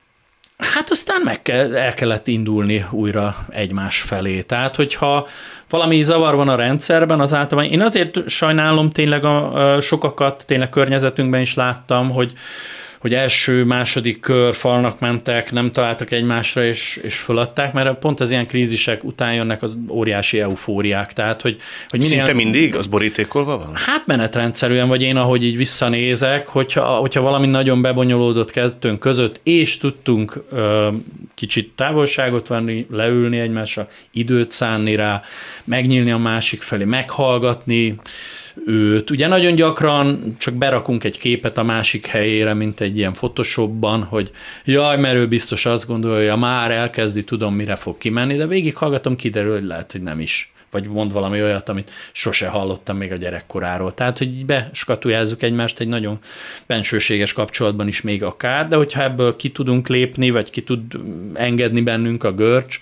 [0.58, 4.42] Hát aztán meg kell, el kellett indulni újra egymás felé.
[4.42, 5.28] Tehát, hogyha
[5.70, 10.70] valami zavar van a rendszerben, az általában én azért sajnálom tényleg a, a sokakat, tényleg
[10.70, 12.34] környezetünkben is láttam, hogy
[13.04, 18.32] hogy első, második kör falnak mentek, nem találtak egymásra, és, és föladták, mert pont az
[18.32, 21.14] ilyen krízisek után jönnek az óriási eufóriák.
[21.14, 22.16] Tehát, hogy, hogy minél...
[22.16, 22.76] Szinte mindig?
[22.76, 23.72] Az borítékolva van?
[23.76, 29.78] Hát menetrendszerűen, vagy én, ahogy így visszanézek, hogyha, hogyha valami nagyon bebonyolódott kettőnk között, és
[29.78, 30.88] tudtunk ö,
[31.36, 35.22] kicsit távolságot venni, leülni egymásra, időt szánni rá,
[35.64, 37.96] megnyílni a másik felé, meghallgatni,
[38.66, 39.10] őt.
[39.10, 44.32] Ugye nagyon gyakran csak berakunk egy képet a másik helyére, mint egy ilyen Photoshopban, hogy
[44.66, 49.54] jaj, mert ő biztos azt gondolja, már elkezdi, tudom, mire fog kimenni, de végighallgatom, kiderül,
[49.54, 53.94] hogy lehet, hogy nem is vagy mond valami olyat, amit sose hallottam még a gyerekkoráról.
[53.94, 56.20] Tehát, hogy beskatujázzuk egymást egy nagyon
[56.66, 60.82] bensőséges kapcsolatban is még akár, de hogyha ebből ki tudunk lépni, vagy ki tud
[61.34, 62.80] engedni bennünk a görcs,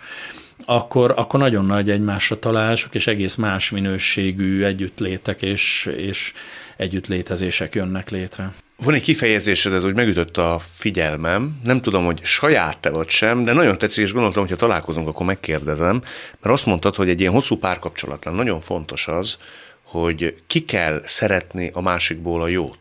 [0.66, 6.34] akkor, akkor nagyon nagy egymásra találások, és egész más minőségű együttlétek és, és
[6.78, 8.54] együttlétezések jönnek létre.
[8.84, 13.44] Van egy kifejezésed, ez úgy megütött a figyelmem, nem tudom, hogy saját te vagy sem,
[13.44, 16.02] de nagyon tetszik, és gondoltam, hogy ha találkozunk, akkor megkérdezem,
[16.42, 19.38] mert azt mondtad, hogy egy ilyen hosszú párkapcsolatlan nagyon fontos az,
[19.82, 22.80] hogy ki kell szeretni a másikból a jót.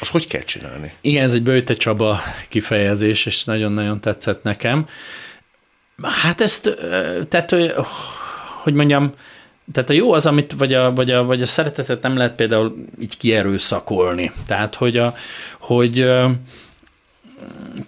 [0.00, 0.92] Az hogy kell csinálni?
[1.00, 4.86] Igen, ez egy Bőte Csaba kifejezés, és nagyon-nagyon tetszett nekem.
[6.02, 6.78] Hát ezt,
[7.28, 7.54] tehát,
[8.62, 9.12] hogy mondjam,
[9.72, 12.84] tehát a jó az, amit, vagy a, vagy, a, vagy a szeretetet nem lehet például
[13.00, 14.32] így kierőszakolni.
[14.46, 15.14] Tehát, hogy, a,
[15.58, 16.06] hogy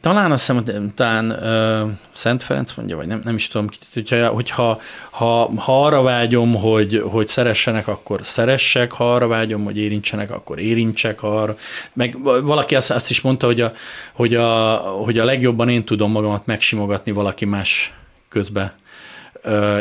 [0.00, 4.80] talán azt hiszem, talán uh, Szent Ferenc mondja, vagy nem, nem is tudom, hogyha, hogyha
[5.10, 10.58] ha, ha arra vágyom, hogy, hogy szeressenek, akkor szeressek, ha arra vágyom, hogy érintsenek, akkor
[10.58, 11.56] érintsek, ha arra,
[11.92, 13.72] meg valaki azt, azt is mondta, hogy a,
[14.12, 17.92] hogy, a, hogy a legjobban én tudom magamat megsimogatni valaki más
[18.32, 18.74] közbe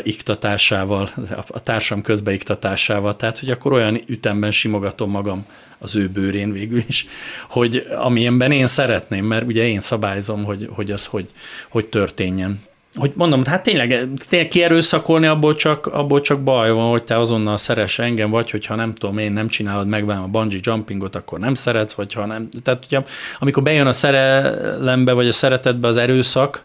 [0.04, 1.10] iktatásával,
[1.48, 5.46] a társam közbeiktatásával, tehát hogy akkor olyan ütemben simogatom magam
[5.80, 7.06] az ő bőrén végül is,
[7.50, 11.30] hogy amilyenben én szeretném, mert ugye én szabályzom, hogy, hogy az hogy,
[11.70, 12.62] hogy történjen.
[12.96, 17.58] Hogy mondom, hát tényleg, tényleg kierőszakolni abból csak, abból csak baj van, hogy te azonnal
[17.58, 21.40] szeres engem, vagy hogyha nem tudom, én nem csinálod meg velem a bungee jumpingot, akkor
[21.40, 22.50] nem szeretsz, vagy ha nem.
[22.64, 23.02] Tehát ugye,
[23.40, 26.64] amikor bejön a szerelembe, vagy a szeretetbe az erőszak,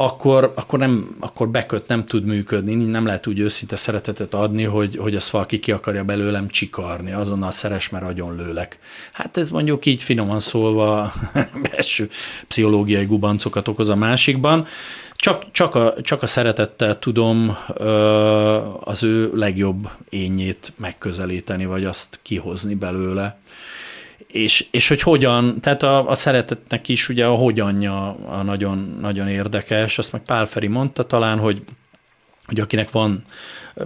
[0.00, 4.96] akkor, akkor, nem, akkor beköt, nem tud működni, nem lehet úgy őszinte szeretetet adni, hogy,
[4.96, 8.78] hogy azt valaki ki akarja belőlem csikarni, azonnal szeres, mert agyon lőlek.
[9.12, 11.12] Hát ez mondjuk így finoman szólva
[11.70, 12.08] belső
[12.48, 14.66] pszichológiai gubancokat okoz a másikban.
[15.16, 17.94] Csak, csak, a, csak a szeretettel tudom ö,
[18.80, 23.38] az ő legjobb ényét megközelíteni, vagy azt kihozni belőle
[24.38, 29.28] és, és hogy hogyan, tehát a, a szeretetnek is ugye a hogyanja a nagyon, nagyon
[29.28, 31.62] érdekes, azt meg Pál Feri mondta talán, hogy,
[32.44, 33.24] hogy akinek van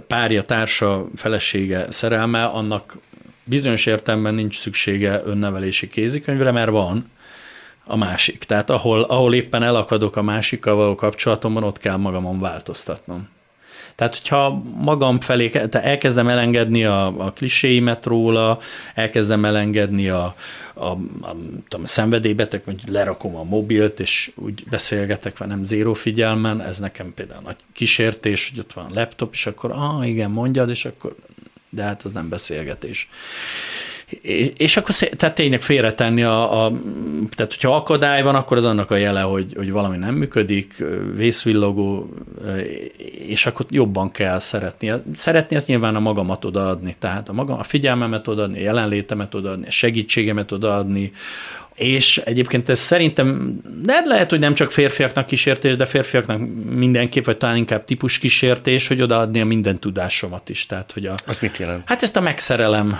[0.07, 2.97] párja, társa, felesége, szerelme, annak
[3.43, 7.11] bizonyos értelemben nincs szüksége önnevelési kézikönyvre, mert van
[7.85, 8.43] a másik.
[8.43, 13.29] Tehát ahol, ahol éppen elakadok a másikkal való kapcsolatomban, ott kell magamon változtatnom.
[13.95, 18.59] Tehát, hogyha magam felé elkezdem elengedni a, a kliséimet róla,
[18.95, 20.35] elkezdem elengedni a,
[20.73, 20.85] a,
[21.21, 21.35] a,
[21.69, 27.41] a szenvedélybeteg, hogy lerakom a mobilt, és úgy beszélgetek nem zéró figyelmen, ez nekem például
[27.43, 31.15] nagy kísértés, hogy ott van a laptop, és akkor, ah, igen, mondjad, és akkor,
[31.69, 33.09] de hát az nem beszélgetés.
[34.57, 36.71] És akkor tehát tényleg félretenni a, a,
[37.35, 40.83] tehát hogyha akadály van, akkor az annak a jele, hogy, hogy valami nem működik,
[41.15, 42.09] vészvillogó,
[43.27, 44.91] és akkor jobban kell szeretni.
[45.13, 49.67] Szeretni ezt nyilván a magamat odaadni, tehát a, magam, a figyelmemet odaadni, a jelenlétemet odaadni,
[49.67, 51.11] a segítségemet odaadni,
[51.75, 57.37] és egyébként ez szerintem de lehet, hogy nem csak férfiaknak kísértés, de férfiaknak mindenképp, vagy
[57.37, 60.65] talán inkább típus kísértés, hogy odaadni a minden tudásomat is.
[60.65, 61.87] Tehát, hogy a, Azt mit jelent?
[61.87, 62.99] Hát ezt a megszerelem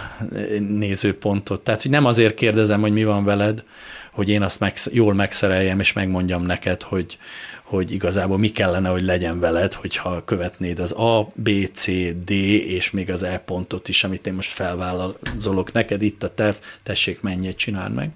[0.59, 1.61] nézőpontot.
[1.61, 3.63] Tehát, hogy nem azért kérdezem, hogy mi van veled,
[4.11, 7.17] hogy én azt meg, jól megszereljem, és megmondjam neked, hogy,
[7.63, 11.87] hogy igazából mi kellene, hogy legyen veled, hogyha követnéd az A, B, C,
[12.25, 16.55] D, és még az E pontot is, amit én most felvállalok neked, itt a terv,
[16.83, 18.09] tessék, menjél, csináld meg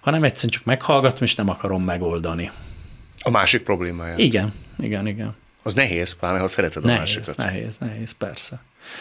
[0.00, 2.50] hanem egyszerűen csak meghallgatom, és nem akarom megoldani.
[3.22, 4.14] A másik problémája.
[4.16, 5.36] Igen, igen, igen.
[5.62, 7.36] Az nehéz, pláne ha szereted a nehéz, másikat.
[7.36, 8.60] Nehéz, nehéz, persze.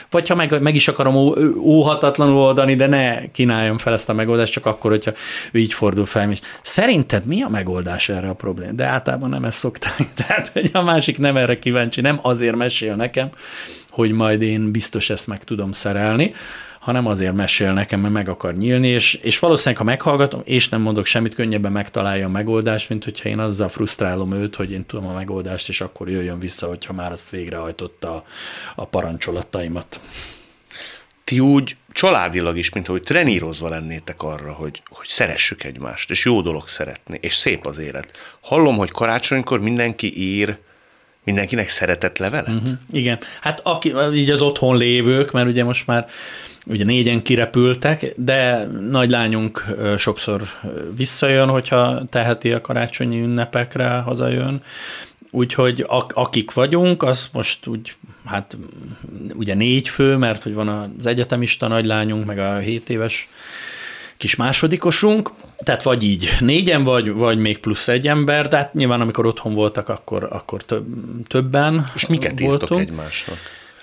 [0.10, 4.14] Vagy ha meg, meg is akarom ó, óhatatlanul oldani, de ne kínáljam fel ezt a
[4.14, 5.12] megoldást, csak akkor, hogyha
[5.52, 6.32] ő így fordul fel.
[6.32, 8.76] És szerinted mi a megoldás erre a problémára?
[8.76, 9.96] De általában nem ezt szokták.
[10.26, 13.30] Tehát, hogy a másik nem erre kíváncsi, nem azért mesél nekem,
[13.90, 16.34] hogy majd én biztos ezt meg tudom szerelni,
[16.80, 20.82] hanem azért mesél nekem, mert meg akar nyílni, és, és valószínűleg, ha meghallgatom, és nem
[20.82, 25.08] mondok semmit, könnyebben megtalálja a megoldást, mint hogyha én azzal frusztrálom őt, hogy én tudom
[25.08, 28.24] a megoldást, és akkor jöjjön vissza, hogyha már azt végrehajtotta a,
[28.76, 30.00] a parancsolataimat.
[31.24, 36.42] Ti úgy családilag is, mint hogy trenírozva lennétek arra, hogy, hogy szeressük egymást, és jó
[36.42, 38.12] dolog szeretni, és szép az élet.
[38.40, 40.58] Hallom, hogy karácsonykor mindenki ír
[41.24, 42.56] mindenkinek szeretett levelet?
[42.56, 42.78] Uh-huh.
[42.92, 46.08] Igen, hát aki, így az otthon lévők, mert ugye most már
[46.70, 49.66] ugye négyen kirepültek, de nagy lányunk
[49.98, 50.42] sokszor
[50.96, 54.62] visszajön, hogyha teheti a karácsonyi ünnepekre, hazajön,
[55.32, 58.58] úgyhogy akik vagyunk, az most úgy, hát
[59.34, 63.30] ugye négy fő, mert hogy van az egyetemista nagylányunk, meg a 7 éves
[64.18, 69.02] kis másodikosunk, tehát vagy így négyen, vagy, vagy még plusz egy ember, de hát nyilván
[69.02, 70.86] amikor otthon voltak, akkor, akkor több,
[71.28, 72.62] többen És miket voltunk.
[72.62, 73.38] írtok egymásnak?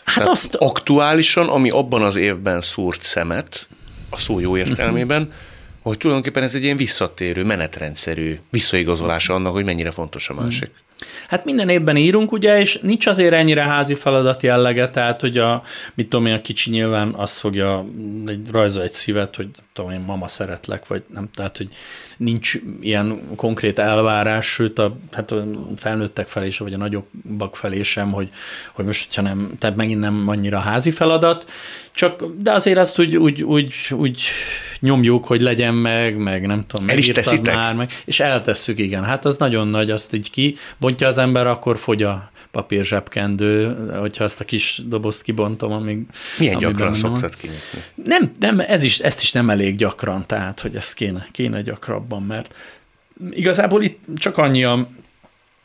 [0.07, 0.55] Hát Tehát azt...
[0.55, 3.69] Aktuálisan, ami abban az évben szúrt szemet,
[4.11, 5.37] a szó jó értelmében, uh-huh.
[5.83, 10.69] hogy tulajdonképpen ez egy ilyen visszatérő, menetrendszerű visszaigazolása annak, hogy mennyire fontos a másik.
[10.69, 10.86] Uh-huh.
[11.29, 15.63] Hát minden évben írunk, ugye, és nincs azért ennyire házi feladat jellege, tehát, hogy a,
[15.95, 17.85] mit tudom én, a kicsi nyilván azt fogja,
[18.27, 21.69] egy, rajzol egy szívet, hogy tudom én, mama szeretlek, vagy nem, tehát, hogy
[22.17, 25.45] nincs ilyen konkrét elvárás, sőt, a, hát a
[25.77, 28.31] felnőttek felé sem, vagy a nagyobbak felé sem, hogy,
[28.73, 31.51] hogy most, hogyha nem, tehát megint nem annyira házi feladat,
[31.93, 34.21] csak, de azért azt úgy, úgy, úgy, úgy
[34.81, 37.55] nyomjuk, hogy legyen meg, meg nem tudom, El is teszitek?
[37.55, 39.05] már, meg, és eltesszük, igen.
[39.05, 43.77] Hát az nagyon nagy, azt így ki, bontja az ember, akkor fogy a papír zsebkendő,
[44.01, 46.01] hogyha ezt a kis dobozt kibontom, amíg...
[46.39, 47.81] Milyen gyakran szoktad kinyitni?
[48.05, 52.23] Nem, nem ez is, ezt is nem elég gyakran, tehát, hogy ezt kéne, kéne gyakrabban,
[52.23, 52.55] mert
[53.31, 54.89] igazából itt csak annyi a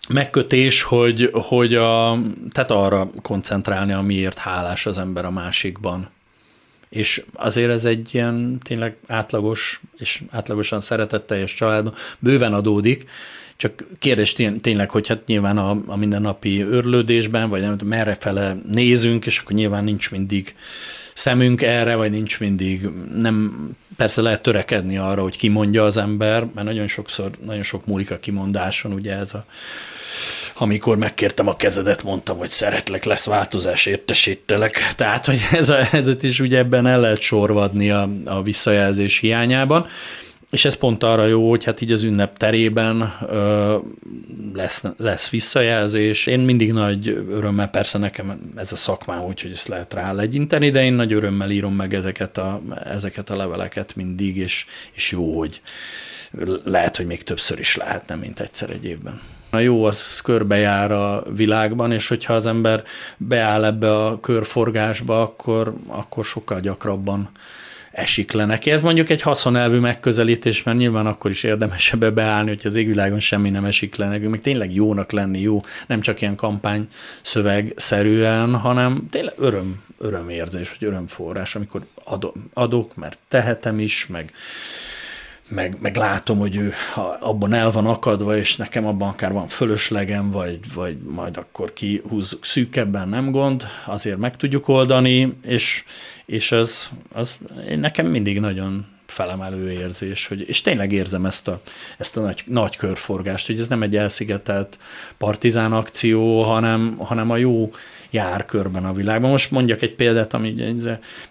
[0.10, 2.17] megkötés, hogy, hogy a,
[2.52, 6.10] tehát arra koncentrálni, amiért hálás az ember a másikban.
[6.91, 13.06] És azért ez egy ilyen tényleg átlagos és átlagosan szeretetteljes családban bőven adódik,
[13.62, 18.58] csak kérdés tényleg, hogy hát nyilván a, a mindennapi örlődésben, vagy nem tudom, merre fele
[18.71, 20.56] nézünk, és akkor nyilván nincs mindig
[21.13, 26.67] szemünk erre, vagy nincs mindig, nem, persze lehet törekedni arra, hogy kimondja az ember, mert
[26.67, 29.45] nagyon sokszor, nagyon sok múlik a kimondáson, ugye ez a
[30.62, 34.93] amikor megkértem a kezedet, mondtam, hogy szeretlek, lesz változás, értesítelek.
[34.95, 39.86] Tehát, hogy ez a helyzet is ugye ebben el lehet sorvadni a, a visszajelzés hiányában.
[40.50, 43.78] És ez pont arra jó, hogy hát így az ünnep terében ö,
[44.54, 46.26] lesz, lesz visszajelzés.
[46.26, 50.84] Én mindig nagy örömmel, persze nekem ez a szakmám, úgyhogy ezt lehet rá legyinteni, de
[50.84, 55.62] én nagy örömmel írom meg ezeket a, ezeket a leveleket mindig, és, és jó, hogy
[56.63, 59.21] lehet, hogy még többször is lehetne, mint egyszer egy évben.
[59.54, 62.84] A jó az körbejár a világban, és hogyha az ember
[63.18, 67.30] beáll ebbe a körforgásba, akkor, akkor sokkal gyakrabban
[67.92, 68.72] esik le neki.
[68.72, 73.20] Ez mondjuk egy haszonelvű megközelítés, mert nyilván akkor is érdemes ebbe beállni, hogy az égvilágon
[73.20, 76.88] semmi nem esik le nekünk, még tényleg jónak lenni jó, nem csak ilyen kampány
[77.22, 81.86] szövegszerűen, hanem tényleg öröm, örömérzés, vagy örömforrás, amikor
[82.54, 84.32] adok, mert tehetem is, meg
[85.52, 86.74] meg, meg látom, hogy ő
[87.20, 92.46] abban el van akadva, és nekem abban akár van fölöslegem, vagy, vagy majd akkor kihúzzuk
[92.46, 95.84] szűkebben, nem gond, azért meg tudjuk oldani, és,
[96.26, 97.38] és ez, az
[97.76, 101.62] nekem mindig nagyon felemelő érzés, hogy, és tényleg érzem ezt a,
[101.98, 104.80] ezt a nagy, nagy körforgást, hogy ez nem egy elszigetelt
[105.18, 107.72] partizán akció, hanem, hanem a jó
[108.10, 109.30] jár körben a világban.
[109.30, 110.76] Most mondjak egy példát, ami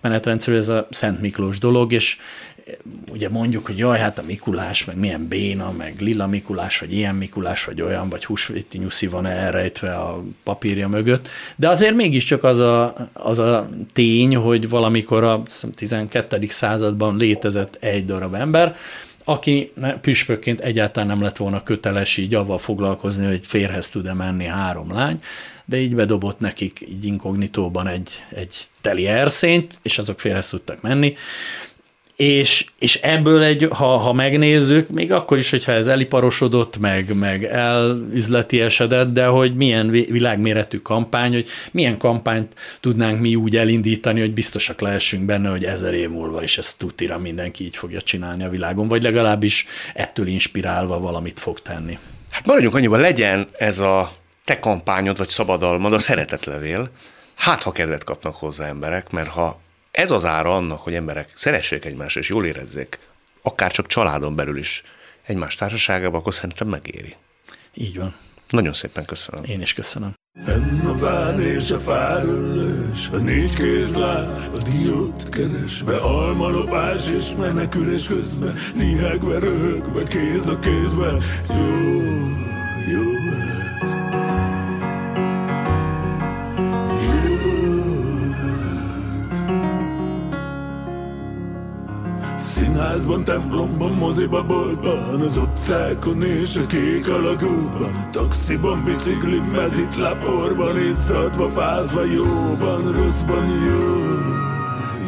[0.00, 2.16] menetrendszerű, ez a Szent Miklós dolog, és
[3.12, 7.14] ugye mondjuk, hogy jaj, hát a Mikulás, meg milyen béna, meg lila Mikulás, vagy ilyen
[7.14, 12.58] Mikulás, vagy olyan, vagy húsvéti nyuszi van elrejtve a papírja mögött, de azért mégiscsak az
[12.58, 15.42] a, az a tény, hogy valamikor a
[15.74, 16.46] 12.
[16.48, 18.76] században létezett egy darab ember,
[19.24, 24.92] aki püspökként egyáltalán nem lett volna köteles így avval foglalkozni, hogy férhez tud-e menni három
[24.92, 25.20] lány,
[25.64, 31.14] de így bedobott nekik így inkognitóban egy, egy teli erszényt, és azok férhez tudtak menni
[32.20, 37.44] és, és ebből egy, ha, ha megnézzük, még akkor is, hogyha ez eliparosodott, meg, meg
[37.44, 44.34] elüzleti esedett, de hogy milyen világméretű kampány, hogy milyen kampányt tudnánk mi úgy elindítani, hogy
[44.34, 48.48] biztosak lehessünk benne, hogy ezer év múlva is ezt tutira mindenki így fogja csinálni a
[48.50, 51.98] világon, vagy legalábbis ettől inspirálva valamit fog tenni.
[52.30, 54.12] Hát maradjunk annyiban, legyen ez a
[54.44, 56.90] te kampányod, vagy szabadalmad, a szeretetlevél,
[57.34, 61.84] hát ha kedvet kapnak hozzá emberek, mert ha ez az ára annak, hogy emberek szeressék
[61.84, 62.98] egymást és jól érezzék,
[63.42, 64.82] akár csak családon belül is
[65.22, 67.16] egymás társaságában, akkor szerintem megéri.
[67.74, 68.14] Így van.
[68.48, 69.44] Nagyon szépen köszönöm.
[69.44, 70.14] Én is köszönöm.
[70.44, 78.06] Fenn a fán és a fáröllés, a négy kézláb, a diót keresve, almalopás és menekülés
[78.06, 81.90] közben, néhegve röhögve, kéz a kézben, jó,
[82.92, 83.49] jó veled.
[92.80, 98.08] Színházban, templomban, moziba, boltban Az utcákon és a kék alagútban.
[98.10, 103.96] Taxiban, biciklin, mezit, laporban Izzadva, fázva, jóban, rosszban, jó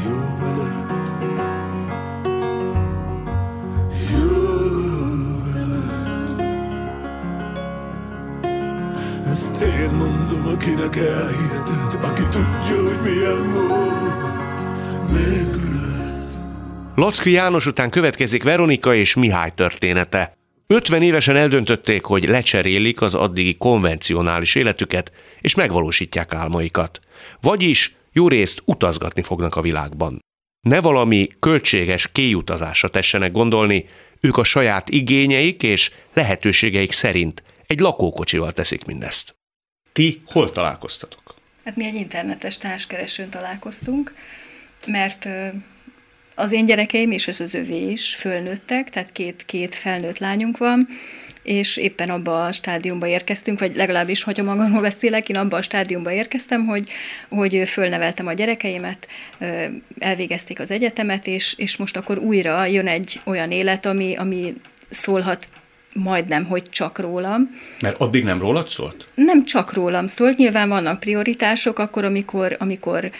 [0.05, 1.15] Jó veled.
[4.15, 4.31] Jó
[5.53, 6.13] veled.
[9.33, 14.67] Ezt én mondom, akinek elhiheted Aki tudja, hogy milyen volt.
[15.11, 15.62] Nélkül
[17.03, 20.37] Lacki János után következik Veronika és Mihály története.
[20.67, 27.01] 50 évesen eldöntötték, hogy lecserélik az addigi konvencionális életüket, és megvalósítják álmaikat.
[27.41, 30.19] Vagyis jó részt utazgatni fognak a világban.
[30.61, 33.85] Ne valami költséges kéjutazásra tessenek gondolni,
[34.21, 39.35] ők a saját igényeik és lehetőségeik szerint egy lakókocsival teszik mindezt.
[39.93, 41.35] Ti hol találkoztatok?
[41.65, 44.15] Hát mi egy internetes társkeresőn találkoztunk,
[44.87, 45.29] mert
[46.35, 50.89] az én gyerekeim és az az övé is fölnőttek, tehát két, két felnőtt lányunk van,
[51.43, 56.13] és éppen abba a stádiumba érkeztünk, vagy legalábbis, hogyha magamról beszélek, én abba a stádiumba
[56.13, 56.91] érkeztem, hogy,
[57.29, 59.09] hogy fölneveltem a gyerekeimet,
[59.99, 64.55] elvégezték az egyetemet, és, és most akkor újra jön egy olyan élet, ami, ami
[64.91, 65.49] szólhat
[65.95, 67.51] majdnem, hogy csak rólam.
[67.81, 69.05] Mert addig nem rólad szólt?
[69.15, 73.11] Nem csak rólam szólt, nyilván vannak prioritások, akkor, amikor, amikor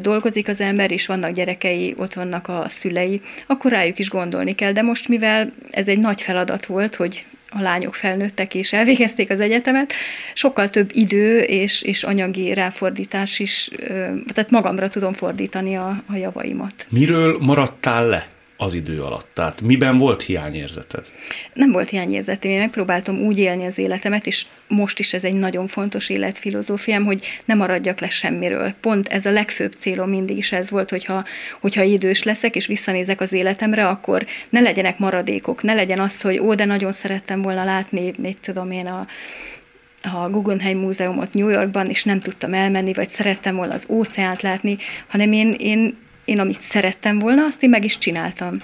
[0.00, 4.72] dolgozik az ember, és vannak gyerekei, ott vannak a szülei, akkor rájuk is gondolni kell.
[4.72, 9.40] De most, mivel ez egy nagy feladat volt, hogy a lányok felnőttek és elvégezték az
[9.40, 9.92] egyetemet,
[10.34, 13.68] sokkal több idő és, és anyagi ráfordítás is,
[14.32, 16.86] tehát magamra tudom fordítani a, a javaimat.
[16.88, 18.26] Miről maradtál le?
[18.56, 19.28] Az idő alatt?
[19.32, 21.06] Tehát miben volt hiányérzeted?
[21.54, 25.66] Nem volt hiányérzetem, én megpróbáltam úgy élni az életemet, és most is ez egy nagyon
[25.66, 28.74] fontos életfilozófiám, hogy ne maradjak le semmiről.
[28.80, 31.24] Pont ez a legfőbb célom mindig is ez volt, hogyha,
[31.60, 36.38] hogyha idős leszek, és visszanézek az életemre, akkor ne legyenek maradékok, ne legyen az, hogy
[36.38, 39.06] ó, de nagyon szerettem volna látni, mit tudom én, a,
[40.02, 44.76] a Guggenheim Múzeumot New Yorkban, és nem tudtam elmenni, vagy szerettem volna az óceánt látni,
[45.06, 48.62] hanem én, én én amit szerettem volna, azt én meg is csináltam.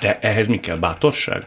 [0.00, 0.76] De ehhez mi kell?
[0.76, 1.42] Bátorság?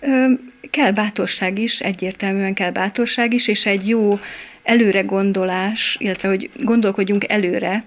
[0.00, 0.26] Ö,
[0.70, 4.18] kell bátorság is, egyértelműen kell bátorság is, és egy jó
[4.62, 7.84] előre gondolás, illetve hogy gondolkodjunk előre,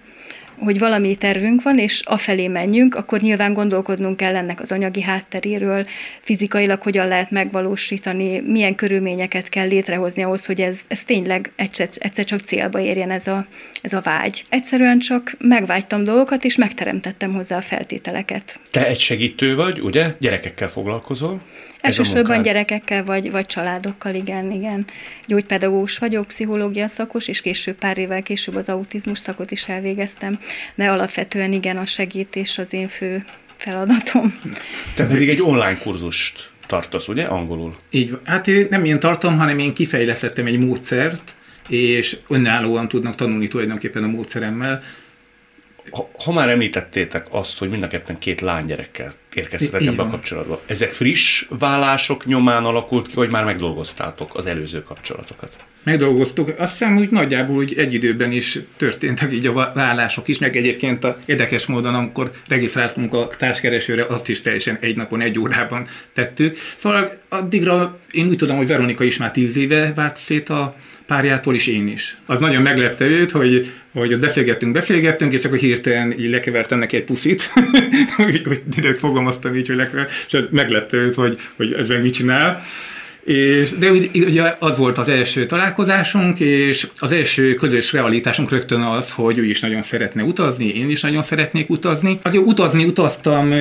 [0.60, 5.86] hogy valami tervünk van, és afelé menjünk, akkor nyilván gondolkodnunk kell ennek az anyagi hátteréről,
[6.22, 12.26] fizikailag hogyan lehet megvalósítani, milyen körülményeket kell létrehozni ahhoz, hogy ez, ez tényleg egyszer, egyszer
[12.26, 13.46] csak célba érjen ez a,
[13.82, 14.46] ez a vágy.
[14.50, 18.60] Egyszerűen csak megvágytam dolgokat, és megteremtettem hozzá a feltételeket.
[18.72, 20.14] Te egy segítő vagy, ugye?
[20.20, 21.42] Gyerekekkel foglalkozol?
[21.86, 24.86] Elsősorban gyerekekkel vagy, vagy családokkal, igen, igen.
[25.28, 30.40] Gyógypedagógus vagyok, pszichológia szakos, és később pár évvel később az autizmus szakot is elvégeztem,
[30.76, 33.26] de alapvetően igen, a segítés az én fő
[33.58, 34.40] feladatom.
[34.96, 37.76] Te pedig egy online kurzust tartasz, ugye, angolul?
[37.90, 41.34] Így Hát én nem én tartom, hanem én kifejlesztettem egy módszert,
[41.68, 44.84] és önállóan tudnak tanulni tulajdonképpen a módszeremmel.
[45.90, 50.62] Ha, ha már említettétek azt, hogy mind a ketten két lánygyerekkel érkeztetek ebbe a kapcsolatba,
[50.66, 55.52] ezek friss vállások nyomán alakult ki, vagy már megdolgoztátok az előző kapcsolatokat?
[55.86, 56.54] megdolgoztuk.
[56.58, 61.04] Azt hiszem, hogy nagyjából úgy egy időben is történtek így a vállások is, meg egyébként
[61.04, 66.56] a érdekes módon, amikor regisztráltunk a társkeresőre, azt is teljesen egy napon, egy órában tettük.
[66.76, 70.74] Szóval addigra én úgy tudom, hogy Veronika is már tíz éve vált szét a
[71.06, 72.16] párjától is én is.
[72.26, 77.04] Az nagyon meglepte őt, hogy, hogy beszélgettünk, beszélgettünk, és akkor hirtelen így lekevertem neki egy
[77.04, 77.44] puszit,
[78.18, 79.00] hogy, hogy direkt
[79.32, 82.64] fogalmaztam így, hogy és meglepte őt, hogy, hogy ez meg mit csinál.
[83.24, 89.12] És, de ugye az volt az első találkozásunk, és az első közös realitásunk rögtön az,
[89.12, 92.20] hogy ő is nagyon szeretne utazni, én is nagyon szeretnék utazni.
[92.24, 93.52] Azért utazni utaztam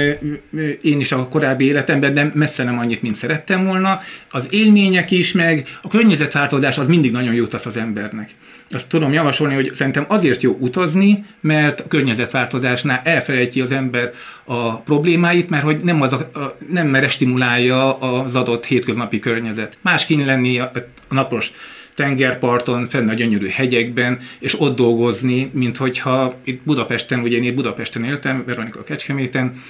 [0.81, 4.01] én is a korábbi életemben, de messze nem annyit, mint szerettem volna.
[4.31, 8.31] Az élmények is, meg a környezetváltozás az mindig nagyon jót tesz az embernek
[8.75, 14.11] azt tudom javasolni, hogy szerintem azért jó utazni, mert a környezetváltozásnál elfelejti az ember
[14.45, 19.79] a problémáit, mert hogy nem, az a, a, nem mere stimulálja az adott hétköznapi környezet.
[19.83, 20.70] Más kéne lenni a,
[21.09, 21.53] a napos
[21.95, 27.55] tengerparton, fenn a gyönyörű hegyekben, és ott dolgozni, mint hogyha itt Budapesten, ugye én itt
[27.55, 29.62] Budapesten éltem, Veronika Kecskeméten,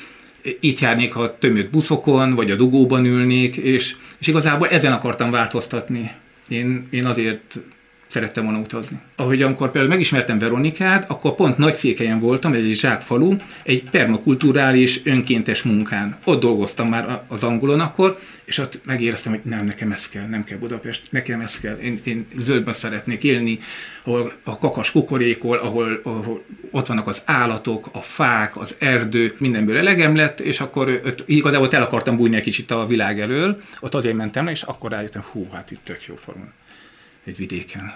[0.60, 6.10] itt járnék a tömött buszokon, vagy a dugóban ülnék, és, és igazából ezen akartam változtatni.
[6.48, 7.58] Én, én azért
[8.14, 9.00] szerettem volna utazni.
[9.16, 15.62] Ahogy amikor például megismertem Veronikát, akkor pont nagy székelyen voltam, egy zsákfalu, egy permakulturális önkéntes
[15.62, 16.16] munkán.
[16.24, 20.44] Ott dolgoztam már az angolon akkor, és ott megéreztem, hogy nem, nekem ez kell, nem
[20.44, 21.76] kell Budapest, nekem ez kell.
[21.76, 23.58] Én, én zöldben szeretnék élni,
[24.04, 29.78] ahol a kakas kukorékol, ahol, ahol ott vannak az állatok, a fák, az erdő, mindenből
[29.78, 33.94] elegem lett, és akkor ott, igazából el akartam bújni egy kicsit a világ elől, ott
[33.94, 36.52] azért mentem le, és akkor rájöttem, hú, hát itt tök jó formán
[37.24, 37.94] egy vidéken.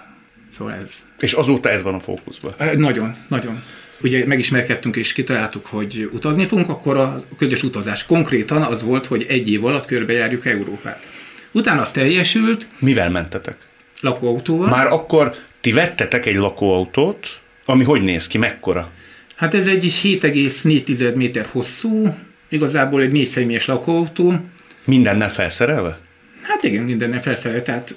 [0.53, 0.93] Szóval ez.
[1.19, 2.53] És azóta ez van a fókuszban?
[2.77, 3.63] Nagyon, nagyon.
[4.01, 9.25] Ugye megismerkedtünk és kitaláltuk, hogy utazni fogunk, akkor a közös utazás konkrétan az volt, hogy
[9.29, 11.07] egy év alatt körbejárjuk Európát.
[11.51, 12.67] Utána az teljesült.
[12.79, 13.57] Mivel mentetek?
[14.01, 14.69] Lakóautóval.
[14.69, 17.27] Már akkor ti vettetek egy lakóautót,
[17.65, 18.91] ami hogy néz ki, mekkora?
[19.35, 22.15] Hát ez egy 7,4 méter hosszú,
[22.49, 24.39] igazából egy négy személyes lakóautó.
[24.85, 25.97] Mindennel felszerelve?
[26.41, 27.95] Hát igen, mindennel felszerelve, tehát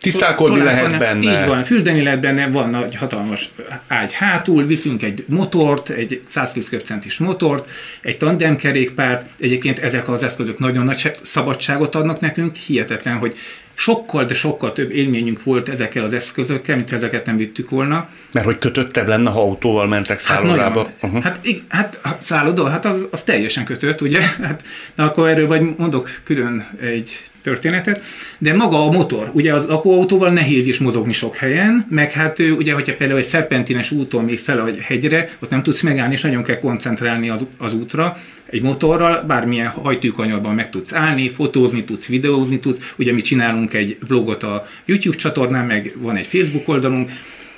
[0.00, 1.40] Tisztálkodni lehet benne.
[1.40, 3.50] Így van, fürdeni lehet benne, van nagy hatalmas
[3.86, 7.68] ágy hátul, viszünk egy motort, egy 110 köbcentis motort,
[8.00, 13.36] egy tandemkerékpárt, egyébként ezek az eszközök nagyon nagy szabadságot adnak nekünk, hihetetlen, hogy
[13.78, 18.08] sokkal, de sokkal több élményünk volt ezekkel az eszközökkel, mint ezeket nem vittük volna.
[18.32, 20.84] Mert hogy kötöttebb lenne, ha autóval mentek szállodába?
[20.84, 21.24] Hát, uh-huh.
[21.68, 24.20] hát, hát szálloda, hát az, az teljesen kötött, ugye?
[24.42, 24.62] Hát,
[24.94, 27.10] na akkor erről vagy mondok külön egy
[27.42, 28.02] történetet,
[28.38, 32.72] de maga a motor, ugye az lakóautóval nehéz is mozogni sok helyen, meg hát ugye,
[32.72, 36.42] hogyha például egy szerpentines úton mész fel a hegyre, ott nem tudsz megállni, és nagyon
[36.42, 38.16] kell koncentrálni az, az útra,
[38.46, 42.92] egy motorral bármilyen hajtűkanyagban meg tudsz állni, fotózni tudsz, videózni tudsz.
[42.98, 47.10] Ugye mi csinálunk egy vlogot a YouTube csatornán, meg van egy Facebook oldalunk,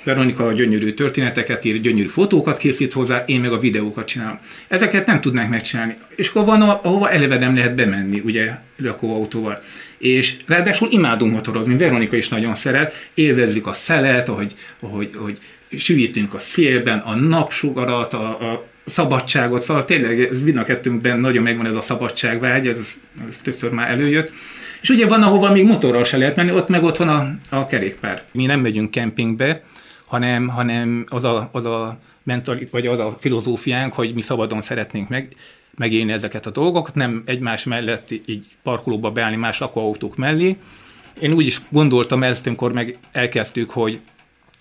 [0.03, 4.39] Veronika a gyönyörű történeteket ír, gyönyörű fotókat készít hozzá, én meg a videókat csinálom.
[4.67, 5.95] Ezeket nem tudnánk megcsinálni.
[6.15, 9.61] És akkor van, ahova eleve nem lehet bemenni, ugye, lakóautóval.
[9.97, 15.37] És ráadásul imádunk motorozni, Veronika is nagyon szeret, élvezzük a szelet, ahogy, ahogy, ahogy
[15.77, 21.43] sűjítünk a szélben, a napsugarat, a, a szabadságot, szóval tényleg ez mind a kettőnkben nagyon
[21.43, 24.31] megvan ez a szabadságvágy, ez, ez többször már előjött.
[24.81, 27.65] És ugye van, ahova még motorral se lehet menni, ott meg ott van a, a
[27.65, 28.23] kerékpár.
[28.31, 29.63] Mi nem megyünk kempingbe,
[30.05, 35.09] hanem, hanem az a, az a mentalit, vagy az a filozófiánk, hogy mi szabadon szeretnénk
[35.09, 35.35] meg,
[35.75, 40.57] megélni ezeket a dolgokat, nem egymás mellett így parkolóba beállni más lakóautók mellé.
[41.19, 43.99] Én úgy is gondoltam ezt, amikor meg elkezdtük, hogy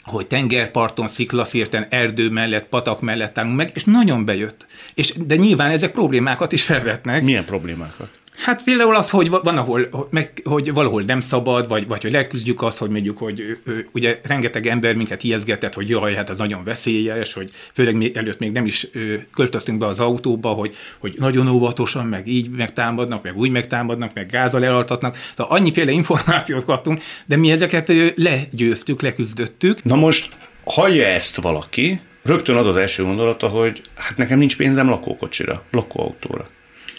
[0.09, 4.67] hogy tengerparton, sziklaszírten, erdő mellett, patak mellett állunk meg, és nagyon bejött.
[4.95, 7.23] És, de nyilván ezek problémákat is felvetnek.
[7.23, 8.18] Milyen problémákat?
[8.39, 12.63] Hát például az, hogy van, ahol, meg, hogy valahol nem szabad, vagy, vagy hogy leküzdjük
[12.63, 16.65] azt, hogy mondjuk, hogy ő, ugye rengeteg ember minket ijeszgetett, hogy jaj, hát ez nagyon
[16.65, 21.15] veszélyes, hogy főleg még, előtt még nem is ő, költöztünk be az autóba, hogy, hogy
[21.19, 25.17] nagyon óvatosan, meg így megtámadnak, meg úgy megtámadnak, meg gázzal elaltatnak.
[25.35, 29.85] Tehát annyiféle információt kaptunk, de mi ezeket legyőztük, leküzdöttük.
[29.85, 34.89] Na most hallja ezt valaki, rögtön ad az első gondolata, hogy hát nekem nincs pénzem
[34.89, 36.47] lakókocsira, lakóautóra.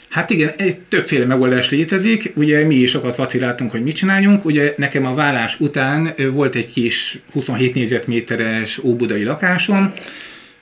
[0.09, 2.31] Hát igen, egy többféle megoldás létezik.
[2.35, 4.45] Ugye mi is sokat vaciláltunk, hogy mit csináljunk.
[4.45, 9.93] Ugye nekem a vállás után volt egy kis 27 négyzetméteres óbudai lakásom,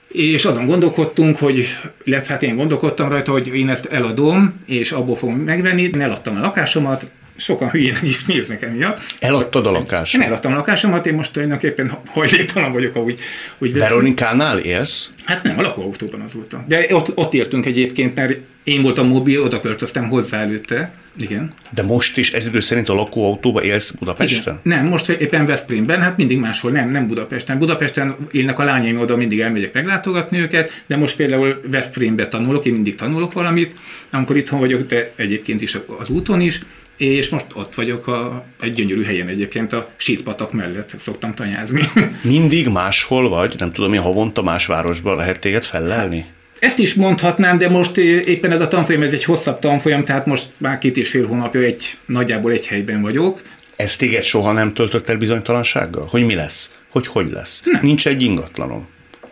[0.08, 1.66] és azon gondolkodtunk, hogy,
[2.04, 6.36] illetve hát én gondolkodtam rajta, hogy én ezt eladom, és abból fogom megvenni, én eladtam
[6.36, 9.00] a lakásomat, sokan hülyének is néznek emiatt.
[9.18, 10.14] Eladtad a lakást?
[10.14, 13.20] Én eladtam a lakásomat, én most tulajdonképpen hajléktalan vagyok, ahogy
[13.58, 13.88] úgy veszem.
[13.88, 15.12] Veronikánál élsz?
[15.24, 16.64] Hát nem, a lakóautóban azóta.
[16.68, 20.92] De ott, ott éltünk egyébként, mert én voltam mobil, oda költöztem hozzá előtte.
[21.20, 21.52] Igen.
[21.74, 24.60] De most is ez idő szerint a lakóautóba élsz Budapesten?
[24.64, 24.78] Igen.
[24.78, 27.58] Nem, most éppen Veszprémben, hát mindig máshol, nem, nem Budapesten.
[27.58, 32.72] Budapesten élnek a lányaim, oda mindig elmegyek meglátogatni őket, de most például Veszprémbe tanulok, én
[32.72, 33.78] mindig tanulok valamit,
[34.10, 36.60] amikor itthon vagyok, de egyébként is az úton is,
[36.98, 41.82] és most ott vagyok a, egy gyönyörű helyen egyébként a sítpatak mellett szoktam tanyázni.
[42.22, 43.54] Mindig máshol vagy?
[43.58, 46.24] Nem tudom, hogy havonta más városban lehet téged fellelni?
[46.58, 50.46] Ezt is mondhatnám, de most éppen ez a tanfolyam, ez egy hosszabb tanfolyam, tehát most
[50.56, 53.42] már két és fél hónapja egy, nagyjából egy helyben vagyok.
[53.76, 56.06] Ez téged soha nem töltött el bizonytalansággal?
[56.10, 56.70] Hogy mi lesz?
[56.88, 57.62] Hogy hogy lesz?
[57.64, 57.80] Nem.
[57.82, 58.86] Nincs egy ingatlanom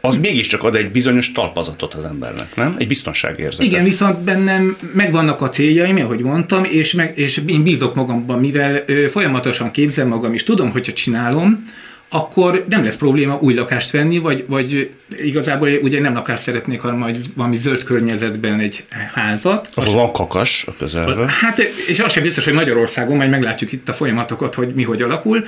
[0.06, 2.74] az mégiscsak ad egy bizonyos talpazatot az embernek, nem?
[2.78, 3.66] Egy biztonságérzetet.
[3.66, 8.82] Igen, viszont bennem megvannak a céljaim, ahogy mondtam, és, meg, és én bízok magamban, mivel
[8.86, 11.62] ö, folyamatosan képzem magam, és tudom, hogyha csinálom,
[12.08, 16.96] akkor nem lesz probléma új lakást venni, vagy, vagy igazából ugye nem lakást szeretnék, hanem
[16.96, 18.84] majd valami zöld környezetben egy
[19.14, 19.68] házat.
[19.74, 21.28] Ahol van kakas a közelben.
[21.28, 25.02] Hát, és az sem biztos, hogy Magyarországon, majd meglátjuk itt a folyamatokat, hogy mi hogy
[25.02, 25.44] alakul.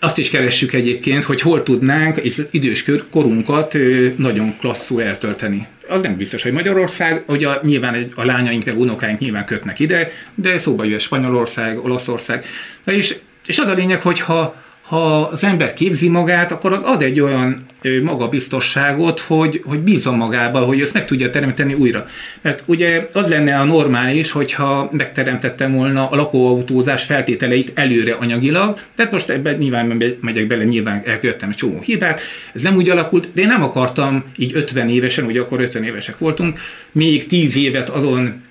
[0.00, 2.20] Azt is keressük egyébként, hogy hol tudnánk
[2.50, 3.76] idős korunkat
[4.16, 5.66] nagyon klasszul eltölteni.
[5.88, 10.10] Az nem biztos, hogy Magyarország, hogy a, nyilván a lányaink, meg unokáink nyilván kötnek ide,
[10.34, 12.44] de szóba jöhet Spanyolország, Olaszország.
[12.84, 14.54] Na és, és az a lényeg, hogy ha
[14.88, 17.66] ha az ember képzi magát, akkor az ad egy olyan
[18.02, 22.06] magabiztosságot, hogy, hogy bízom magába, hogy ezt meg tudja teremteni újra.
[22.40, 29.12] Mert ugye az lenne a normális, hogyha megteremtettem volna a lakóautózás feltételeit előre anyagilag, tehát
[29.12, 32.20] most ebben nyilván megyek bele, nyilván elkövettem egy csomó hibát,
[32.54, 36.18] ez nem úgy alakult, de én nem akartam így 50 évesen, ugye akkor 50 évesek
[36.18, 36.58] voltunk,
[36.92, 38.46] még 10 évet azon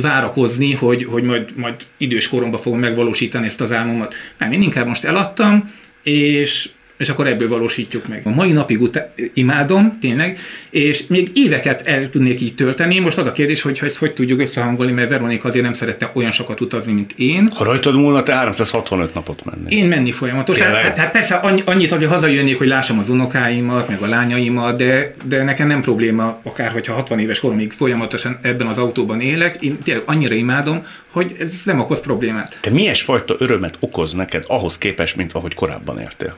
[0.00, 4.14] várakozni, hogy, hogy majd, majd idős koromban fogom megvalósítani ezt az álmomat.
[4.38, 8.20] Nem, én inkább most eladtam, és és akkor ebből valósítjuk meg.
[8.24, 10.38] A mai napig utá- imádom, tényleg,
[10.70, 12.98] és még éveket el tudnék így tölteni.
[12.98, 16.30] Most az a kérdés, hogy ezt hogy tudjuk összehangolni, mert Veronika azért nem szerette olyan
[16.30, 17.48] sokat utazni, mint én.
[17.54, 19.76] Ha rajtad múlna, te 365 napot menni.
[19.76, 20.66] Én menni folyamatosan.
[20.66, 21.34] Hát, hát persze
[21.64, 26.40] annyit azért hazajönnék, hogy lássam az unokáimat, meg a lányaimat, de, de nekem nem probléma,
[26.42, 29.56] akár hogyha 60 éves koromig folyamatosan ebben az autóban élek.
[29.60, 32.58] Én tényleg annyira imádom, hogy ez nem okoz problémát.
[32.60, 36.36] Te milyen fajta örömet okoz neked ahhoz képest, mint ahogy korábban értél?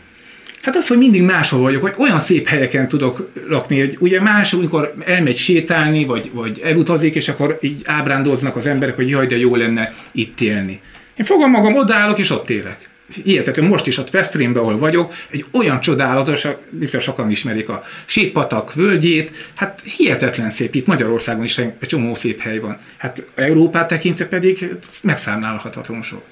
[0.65, 4.53] Hát az, hogy mindig máshol vagyok, hogy olyan szép helyeken tudok lakni, hogy ugye más,
[4.53, 9.37] amikor elmegy sétálni, vagy, vagy elutazik, és akkor így ábrándoznak az emberek, hogy jaj, de
[9.37, 10.81] jó lenne itt élni.
[11.17, 12.89] Én fogom magam, odállok, és ott élek.
[13.25, 18.75] Ilyethető, most is ott Veszprémben, ahol vagyok, egy olyan csodálatos, biztos sokan ismerik a Sétpatak
[18.75, 22.79] völgyét, hát hihetetlen szép, itt Magyarországon is egy csomó szép hely van.
[22.97, 24.69] Hát Európát tekintve pedig
[25.03, 26.23] megszámlálhatatlan sok.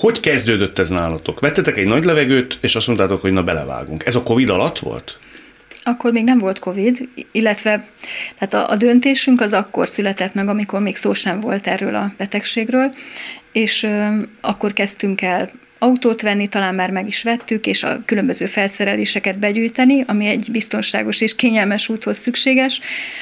[0.00, 1.40] Hogy kezdődött ez nálatok?
[1.40, 4.06] Vettetek egy nagy levegőt, és azt mondtátok, hogy na belevágunk.
[4.06, 5.18] Ez a Covid alatt volt?
[5.82, 7.88] Akkor még nem volt Covid, illetve
[8.38, 12.12] tehát a, a döntésünk az akkor született meg, amikor még szó sem volt erről a
[12.16, 12.94] betegségről,
[13.52, 14.06] és ö,
[14.40, 15.50] akkor kezdtünk el
[15.82, 21.20] autót venni, talán már meg is vettük, és a különböző felszereléseket begyűjteni, ami egy biztonságos
[21.20, 22.80] és kényelmes úthoz szükséges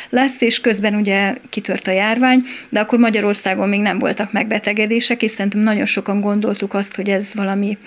[0.08, 5.30] lesz, és közben ugye kitört a járvány, de akkor Magyarországon még nem voltak megbetegedések, és
[5.30, 7.78] szerintem nagyon sokan gondoltuk azt, hogy ez valami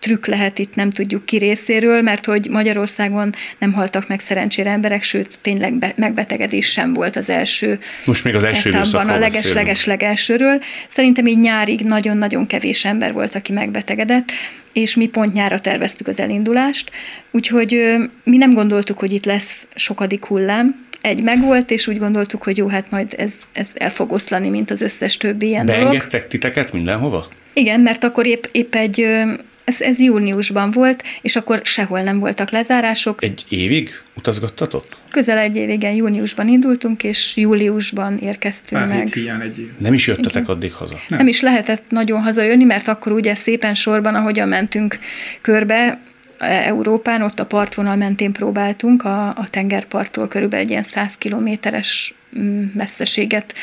[0.00, 5.02] trükk lehet itt, nem tudjuk ki részéről, mert hogy Magyarországon nem haltak meg szerencsére emberek,
[5.02, 10.62] sőt, tényleg be, megbetegedés sem volt az első Most még az első a leges-leges legelsőről.
[10.88, 14.32] Szerintem így nyárig nagyon-nagyon kevés ember volt, aki megbetegedett,
[14.72, 16.90] és mi pont nyára terveztük az elindulást,
[17.30, 22.56] úgyhogy mi nem gondoltuk, hogy itt lesz sokadik hullám, egy megvolt, és úgy gondoltuk, hogy
[22.56, 26.26] jó, hát majd ez, ez el fog oszlani, mint az összes többi ilyen Beengedtek dolog.
[26.26, 27.26] titeket mindenhova?
[27.52, 29.06] Igen, mert akkor épp, épp egy
[29.64, 33.22] ez, ez júniusban volt, és akkor sehol nem voltak lezárások.
[33.22, 34.84] Egy évig utazgattatok?
[35.10, 39.12] Közel egy évig, igen, júniusban indultunk, és júliusban érkeztünk Pár meg.
[39.42, 39.70] egy év.
[39.78, 40.54] Nem is jöttetek igen.
[40.54, 41.00] addig haza?
[41.08, 41.18] Nem.
[41.18, 44.98] nem is lehetett nagyon hazajönni, mert akkor ugye szépen sorban, ahogyan mentünk
[45.40, 46.00] körbe,
[46.38, 52.14] e, Európán, ott a partvonal mentén próbáltunk, a, a tengerparttól körülbelül egy ilyen 100 kilométeres
[52.38, 53.54] mm, messzeséget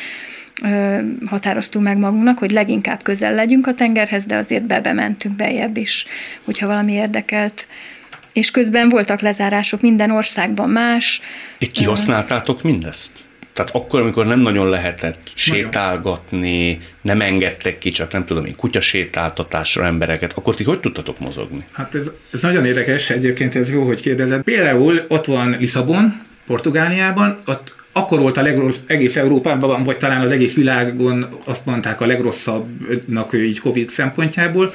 [1.25, 6.05] határoztunk meg magunknak, hogy leginkább közel legyünk a tengerhez, de azért bebe mentünk bejebb is,
[6.43, 7.67] hogyha valami érdekelt.
[8.33, 11.21] És közben voltak lezárások minden országban más.
[11.57, 13.11] És kihasználtátok mindezt?
[13.53, 19.85] Tehát akkor, amikor nem nagyon lehetett sétálgatni, nem engedtek ki, csak nem tudom én, kutyasétáltatásra
[19.85, 21.63] embereket, akkor ti hogy tudtatok mozogni?
[21.71, 24.41] Hát ez, ez nagyon érdekes, egyébként ez jó, hogy kérdezed.
[24.41, 30.31] Például ott van Lisszabon, Portugáliában, ott akkor volt a legrossz, egész Európában, vagy talán az
[30.31, 34.73] egész világon azt mondták a legrosszabbnak így Covid szempontjából,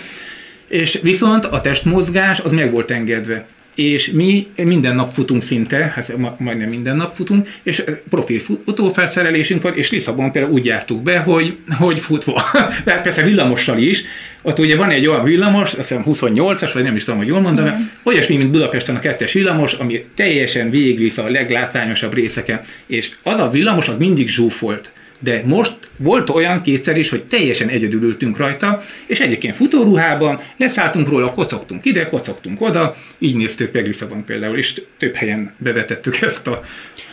[0.69, 6.39] és viszont a testmozgás az meg volt engedve és mi minden nap futunk szinte, hát
[6.39, 11.57] majdnem minden nap futunk, és profi futófelszerelésünk van, és Lisszabon például úgy jártuk be, hogy,
[11.79, 12.43] hogy futva,
[12.85, 14.03] mert persze villamossal is,
[14.43, 17.41] ott ugye van egy olyan villamos, azt hiszem 28-as, vagy nem is tudom, hogy jól
[17.41, 17.81] mondom, mm.
[18.03, 23.49] olyasmi, mint Budapesten a kettes villamos, ami teljesen végigvisz a leglátványosabb részeken, és az a
[23.49, 24.91] villamos az mindig zsúfolt
[25.23, 31.09] de most volt olyan kétszer is, hogy teljesen egyedül ültünk rajta, és egyébként futóruhában leszálltunk
[31.09, 36.47] róla, kocogtunk ide, kocogtunk oda, így néztük meg Lisszabon például, és több helyen bevetettük ezt
[36.47, 36.63] a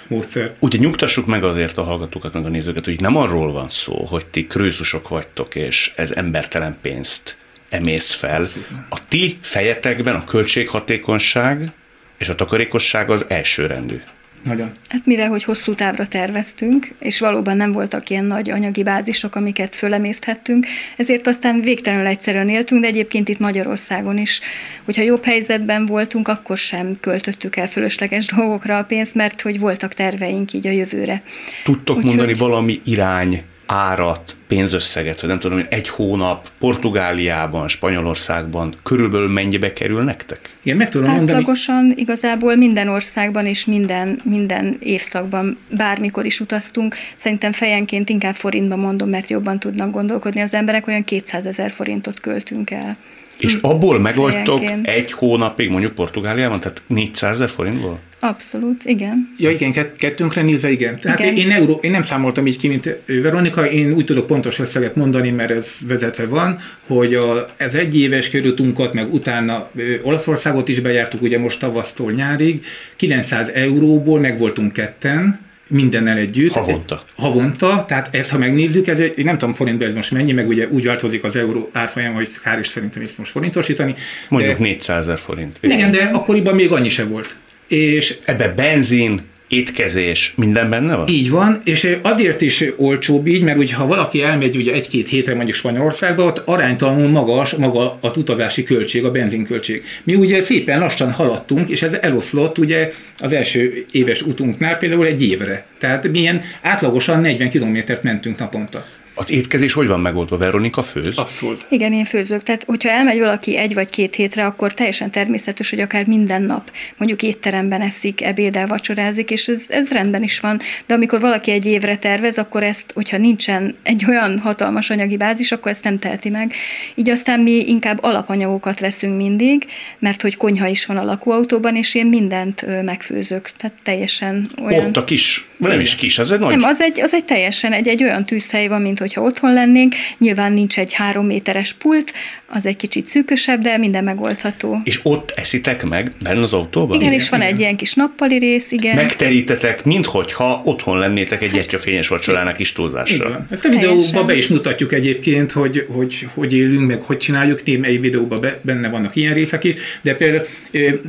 [0.07, 0.55] módszert.
[0.60, 4.26] Ugye nyugtassuk meg azért a hallgatókat, meg a nézőket, hogy nem arról van szó, hogy
[4.26, 7.38] ti krőzusok vagytok, és ez embertelen pénzt
[7.70, 8.47] emészt fel.
[8.89, 11.72] A ti fejetekben a költséghatékonyság
[12.18, 13.99] és a takarékosság az elsőrendű.
[14.43, 14.71] Nagyon.
[14.87, 19.75] Hát mivel, hogy hosszú távra terveztünk, és valóban nem voltak ilyen nagy anyagi bázisok, amiket
[19.75, 20.65] fölemészthettünk,
[20.97, 24.39] ezért aztán végtelenül egyszerűen éltünk, de egyébként itt Magyarországon is,
[24.85, 29.93] hogyha jobb helyzetben voltunk, akkor sem költöttük el fölösleges dolgokra a pénzt, mert hogy voltak
[29.93, 31.21] terveink így a jövőre.
[31.63, 32.39] Tudtok Úgy, mondani hogy...
[32.39, 40.03] valami irány árat, pénzösszeget, hogy nem tudom, hogy egy hónap Portugáliában, Spanyolországban körülbelül mennyibe kerül
[40.03, 40.39] nektek?
[40.63, 42.01] Én meg tudom Átlagosan mondani.
[42.01, 46.95] igazából minden országban és minden, minden évszakban bármikor is utaztunk.
[47.15, 52.20] Szerintem fejenként inkább forintba mondom, mert jobban tudnak gondolkodni az emberek, olyan 200 ezer forintot
[52.20, 52.97] költünk el.
[53.38, 57.99] És abból megoldtok egy hónapig mondjuk Portugáliában, tehát 400 ezer forintból?
[58.20, 59.36] Abszolút, igen.
[59.38, 60.99] Ja, igen, kettőnkre nézve, igen.
[60.99, 61.36] Tehát igen.
[61.36, 65.30] Én, euró, én nem számoltam így ki, mint Veronika, én úgy tudok pontos összeget mondani,
[65.30, 70.80] mert ez vezetve van, hogy a, ez egy éves körültunkat, meg utána ö, Olaszországot is
[70.80, 72.65] bejártuk, ugye most tavasztól nyárig,
[72.95, 75.39] 900 euróból meg voltunk ketten,
[75.70, 76.53] mindennel együtt.
[76.53, 77.01] Havonta.
[77.15, 80.47] Havonta, tehát ezt ha megnézzük, ez egy, én nem tudom forintban ez most mennyi, meg
[80.47, 83.95] ugye úgy változik az euró árfolyam, hogy kár is szerintem ezt most forintosítani.
[84.30, 85.57] Mondjuk de, 400 ezer forint.
[85.61, 87.36] Igen, de akkoriban még annyi se volt.
[87.70, 91.07] És ebbe benzin, étkezés, minden benne van?
[91.07, 95.36] Így van, és azért is olcsóbb így, mert ugye ha valaki elmegy ugye egy-két hétre
[95.36, 99.84] mondjuk Spanyolországba, ott aránytalanul magas maga a utazási költség, a benzinköltség.
[100.03, 105.24] Mi ugye szépen lassan haladtunk, és ez eloszlott ugye az első éves utunknál például egy
[105.24, 105.65] évre.
[105.78, 108.86] Tehát milyen átlagosan 40 kilométert mentünk naponta.
[109.20, 110.38] Az étkezés hogy van megoldva?
[110.38, 111.17] Veronika főz?
[111.17, 111.65] Abszolút.
[111.70, 112.43] Igen, én főzök.
[112.43, 116.72] Tehát, hogyha elmegy valaki egy vagy két hétre, akkor teljesen természetes, hogy akár minden nap
[116.97, 120.59] mondjuk étteremben eszik, ebédel, vacsorázik, és ez, ez rendben is van.
[120.86, 125.51] De amikor valaki egy évre tervez, akkor ezt, hogyha nincsen egy olyan hatalmas anyagi bázis,
[125.51, 126.53] akkor ezt nem teheti meg.
[126.95, 129.65] Így aztán mi inkább alapanyagokat veszünk mindig,
[129.99, 133.49] mert hogy konyha is van a lakóautóban, és én mindent megfőzök.
[133.51, 134.86] Tehát teljesen olyan.
[134.86, 136.49] Ott a kis, nem is kis, az egy nagy...
[136.49, 139.53] Nem, az egy, az egy teljesen egy, egy olyan tűzhely van, mint hogy hogyha otthon
[139.53, 139.93] lennénk.
[140.18, 142.14] Nyilván nincs egy három méteres pult,
[142.47, 144.82] az egy kicsit szűkösebb, de minden megoldható.
[144.84, 146.95] És ott eszitek meg benne az autóban?
[146.95, 147.53] Igen, igen és van igen.
[147.53, 148.95] egy ilyen kis nappali rész, igen.
[148.95, 153.45] Megterítetek, minthogyha otthon lennétek egy gyertyafényes vacsorának kis túlzással.
[153.49, 157.62] Ezt a videóban be is mutatjuk egyébként, hogy, hogy hogy élünk, meg hogy csináljuk.
[157.66, 160.45] egy videóban be, benne vannak ilyen részek is, de például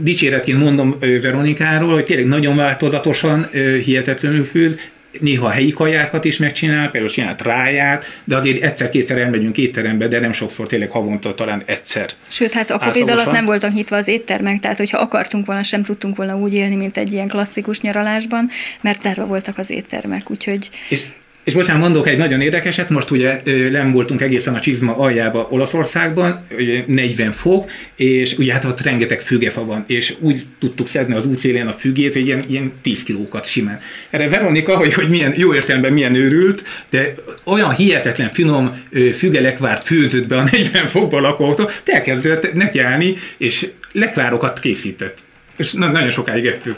[0.00, 3.48] dicséretként mondom Veronikáról, hogy tényleg nagyon változatosan,
[3.84, 4.76] hihetetlenül főz,
[5.18, 10.20] néha a helyi kajákat is megcsinál, például csinált ráját, de azért egyszer-kétszer elmegyünk étterembe, de
[10.20, 12.10] nem sokszor, tényleg havonta talán egyszer.
[12.28, 15.82] Sőt, hát a Covid alatt nem voltak nyitva az éttermek, tehát hogyha akartunk volna, sem
[15.82, 20.70] tudtunk volna úgy élni, mint egy ilyen klasszikus nyaralásban, mert zárva voltak az éttermek, úgyhogy...
[20.88, 21.02] És
[21.44, 26.46] és bocsánat, mondok egy nagyon érdekeset, most ugye nem voltunk egészen a csizma aljába Olaszországban,
[26.58, 31.26] ugye 40 fok, és ugye hát ott rengeteg fügefa van, és úgy tudtuk szedni az
[31.26, 33.80] útszélén a fügét, hogy ilyen, ilyen 10 kilókat simán.
[34.10, 37.12] Erre Veronika, hogy, hogy milyen, jó értelemben milyen őrült, de
[37.44, 38.82] olyan hihetetlen finom
[39.12, 45.18] fügelek várt főzött be a 40 fokba lakóautó, elkezdett nekiállni, és lekvárokat készített.
[45.56, 46.76] És nagyon sokáig ettük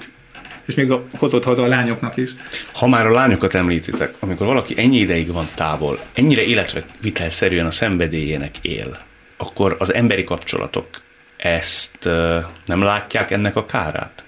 [0.66, 2.30] és még a, hozott haza a lányoknak is.
[2.74, 8.54] Ha már a lányokat említitek, amikor valaki ennyi ideig van távol, ennyire életvitelszerűen a szenvedélyének
[8.62, 8.98] él,
[9.36, 10.86] akkor az emberi kapcsolatok
[11.36, 12.08] ezt
[12.64, 14.24] nem látják ennek a kárát?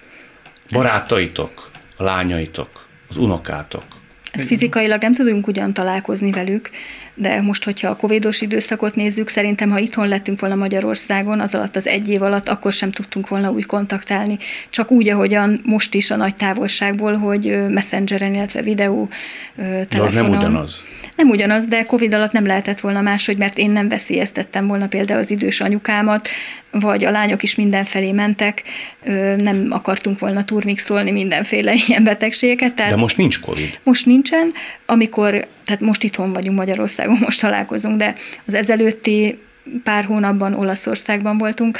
[0.72, 3.84] Barátaitok, a lányaitok, az unokátok.
[4.32, 6.70] Hát fizikailag nem tudunk ugyan találkozni velük,
[7.14, 11.76] de most, hogyha a covidos időszakot nézzük, szerintem, ha itthon lettünk volna Magyarországon, az alatt
[11.76, 14.38] az egy év alatt, akkor sem tudtunk volna úgy kontaktálni.
[14.70, 19.08] Csak úgy, ahogyan most is a nagy távolságból, hogy messengeren, illetve videó
[19.56, 19.88] telefonon.
[19.88, 20.82] De az nem ugyanaz.
[21.16, 25.20] Nem ugyanaz, de Covid alatt nem lehetett volna máshogy, mert én nem veszélyeztettem volna például
[25.20, 26.28] az idős anyukámat,
[26.80, 28.62] vagy a lányok is mindenfelé mentek,
[29.36, 32.74] nem akartunk volna turmixolni mindenféle ilyen betegségeket.
[32.74, 33.80] Tehát De most nincs Covid.
[33.82, 34.52] Most nincsen,
[34.86, 38.14] amikor, tehát most itthon vagyunk Magyarországon, most találkozunk, de
[38.46, 39.38] az ezelőtti
[39.82, 41.78] pár hónapban Olaszországban voltunk,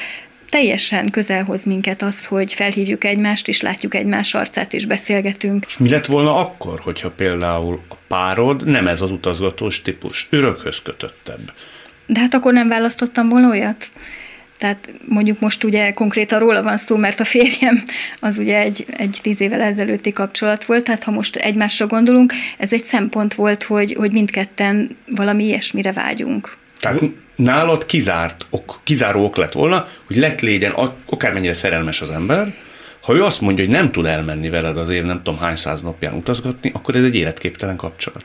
[0.49, 5.65] teljesen közelhoz minket az, hogy felhívjuk egymást, és látjuk egymás arcát, és beszélgetünk.
[5.69, 10.83] És mi lett volna akkor, hogyha például a párod nem ez az utazgatós típus, örökhöz
[10.83, 11.53] kötöttebb?
[12.07, 13.89] De hát akkor nem választottam volna olyat.
[14.59, 17.85] Tehát mondjuk most ugye konkrétan róla van szó, mert a férjem
[18.21, 22.73] az ugye egy, egy tíz évvel ezelőtti kapcsolat volt, tehát ha most egymásra gondolunk, ez
[22.73, 26.57] egy szempont volt, hogy, hogy mindketten valami ilyesmire vágyunk.
[26.81, 27.01] Tehát
[27.37, 30.75] nálad kizárt ok, kizáró ok lett volna, hogy lett légyen
[31.07, 32.55] akármennyire szerelmes az ember,
[33.05, 35.83] ha ő azt mondja, hogy nem tud elmenni veled az év nem tudom hány száz
[35.83, 38.25] napján utazgatni, akkor ez egy életképtelen kapcsolat.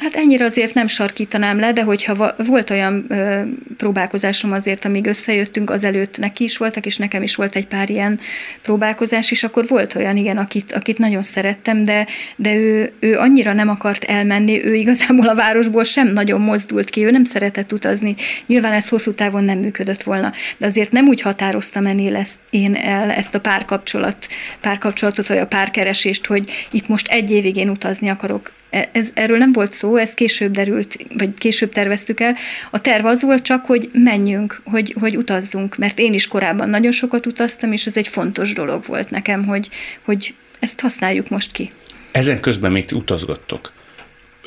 [0.00, 3.40] Hát ennyire azért nem sarkítanám le, de hogyha volt olyan ö,
[3.76, 8.20] próbálkozásom azért, amíg összejöttünk, azelőtt neki is voltak, és nekem is volt egy pár ilyen
[8.62, 13.52] próbálkozás, és akkor volt olyan, igen, akit, akit nagyon szerettem, de, de ő, ő annyira
[13.52, 18.14] nem akart elmenni, ő igazából a városból sem nagyon mozdult ki, ő nem szeretett utazni.
[18.46, 22.74] Nyilván ez hosszú távon nem működött volna, de azért nem úgy határoztam ennél ezt, én
[22.74, 24.26] el ezt a párkapcsolat,
[24.60, 29.52] párkapcsolatot, vagy a párkeresést, hogy itt most egy évig én utazni akarok ez, erről nem
[29.52, 32.36] volt szó, ez később derült, vagy később terveztük el.
[32.70, 36.92] A terv az volt csak, hogy menjünk, hogy, hogy utazzunk, mert én is korábban nagyon
[36.92, 39.68] sokat utaztam, és ez egy fontos dolog volt nekem, hogy,
[40.04, 41.70] hogy ezt használjuk most ki.
[42.12, 43.72] Ezen közben még utazgattok.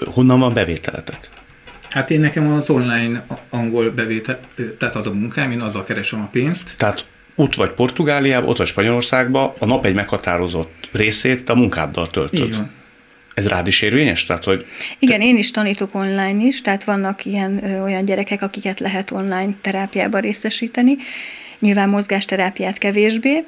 [0.06, 1.30] Honnan van bevételetek?
[1.90, 4.40] Hát én nekem az online angol bevétel,
[4.80, 6.74] tehát az a munkám, én azzal keresem a pénzt.
[6.78, 7.06] Tehát
[7.36, 12.48] ott vagy Portugáliában, ott vagy Spanyolországban, a nap egy meghatározott részét a munkáddal töltöd.
[12.48, 12.72] Így van.
[13.34, 14.26] Ez rád is érvényes?
[14.26, 14.66] Tehát, hogy
[15.00, 19.54] Igen, én is tanítok online is, tehát vannak ilyen ö, olyan gyerekek, akiket lehet online
[19.62, 20.98] terápiában részesíteni,
[21.60, 23.44] nyilván mozgásterápiát kevésbé,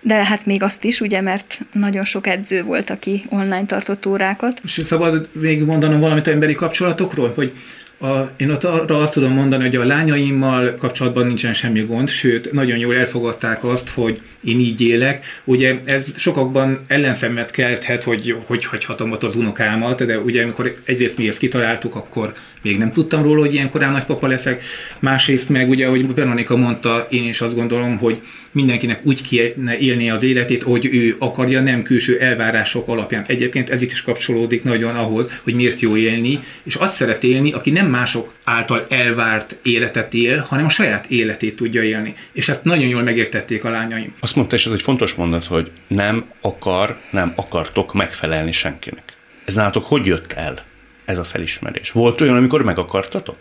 [0.00, 4.60] de hát még azt is, ugye, mert nagyon sok edző volt, aki online tartott órákat.
[4.64, 7.52] És szabad még mondanom valamit a emberi kapcsolatokról, hogy
[8.00, 12.52] a, én ott arra azt tudom mondani, hogy a lányaimmal kapcsolatban nincsen semmi gond, sőt,
[12.52, 15.24] nagyon jól elfogadták azt, hogy én így élek.
[15.44, 21.16] Ugye ez sokakban ellenszemet kelthet, hogy hogy hagyhatom ott az unokámat, de ugye amikor egyrészt
[21.16, 22.32] mi ezt kitaláltuk, akkor
[22.62, 24.62] még nem tudtam róla, hogy ilyen korán nagypapa leszek.
[24.98, 28.20] Másrészt meg ugye, ahogy Veronika mondta, én is azt gondolom, hogy
[28.52, 33.24] mindenkinek úgy kéne élni az életét, hogy ő akarja, nem külső elvárások alapján.
[33.26, 37.52] Egyébként ez itt is kapcsolódik nagyon ahhoz, hogy miért jó élni, és azt szeret élni,
[37.52, 42.14] aki nem mások által elvárt életet él, hanem a saját életét tudja élni.
[42.32, 44.14] És ezt nagyon jól megértették a lányaim.
[44.28, 49.02] Azt mondta, és ez egy fontos mondat, hogy nem akar, nem akartok megfelelni senkinek.
[49.44, 50.62] Ez nálatok hogy jött el,
[51.04, 51.90] ez a felismerés?
[51.90, 53.36] Volt olyan, amikor meg akartatok?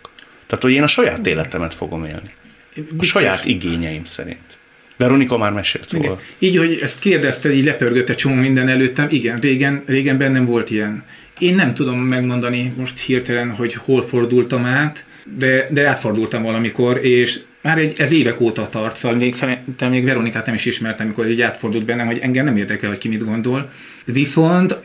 [0.45, 2.33] Tehát, hogy én a saját életemet fogom élni.
[2.97, 4.57] A saját igényeim szerint.
[4.97, 6.05] Veronika már mesélt róla.
[6.05, 6.17] Igen.
[6.39, 9.07] Így, hogy ezt kérdezted, így lepörgött egy csomó minden előttem.
[9.09, 11.03] Igen, régen, régen bennem volt ilyen.
[11.39, 15.05] Én nem tudom megmondani most hirtelen, hogy hol fordultam át,
[15.37, 20.05] de, de átfordultam valamikor, és már egy, ez évek óta tart, szóval még, szerintem még
[20.05, 23.25] Veronikát nem is ismertem, amikor egy átfordult bennem, hogy engem nem érdekel, hogy ki mit
[23.25, 23.69] gondol.
[24.05, 24.77] Viszont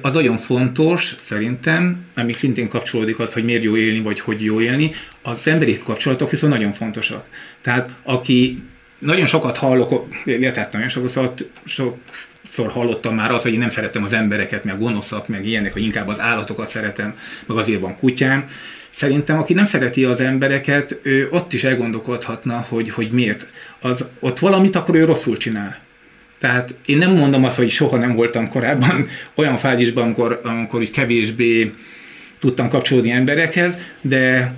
[0.00, 4.60] az nagyon fontos, szerintem, ami szintén kapcsolódik az, hogy miért jó élni, vagy hogy jó
[4.60, 4.90] élni,
[5.22, 7.26] az emberi kapcsolatok viszont nagyon fontosak.
[7.60, 8.62] Tehát aki
[8.98, 11.96] nagyon sokat hallok, illetve nagyon sokat, sok,
[12.50, 15.82] szor hallottam már az, hogy én nem szeretem az embereket, meg gonoszak, meg ilyenek, hogy
[15.82, 17.16] inkább az állatokat szeretem,
[17.46, 18.48] meg azért van kutyám.
[18.90, 23.46] Szerintem, aki nem szereti az embereket, ő ott is elgondolkodhatna, hogy, hogy miért.
[23.80, 25.78] Az, ott valamit akkor ő rosszul csinál.
[26.38, 30.90] Tehát én nem mondom azt, hogy soha nem voltam korábban olyan fázisban, amikor, amikor úgy
[30.90, 31.72] kevésbé
[32.38, 34.54] tudtam kapcsolódni emberekhez, de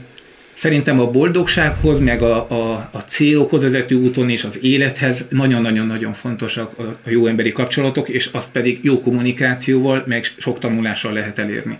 [0.62, 6.78] Szerintem a boldogsághoz, meg a, a, a célokhoz vezető úton és az élethez nagyon-nagyon-nagyon fontosak
[6.78, 11.78] a, a jó emberi kapcsolatok, és azt pedig jó kommunikációval, meg sok tanulással lehet elérni.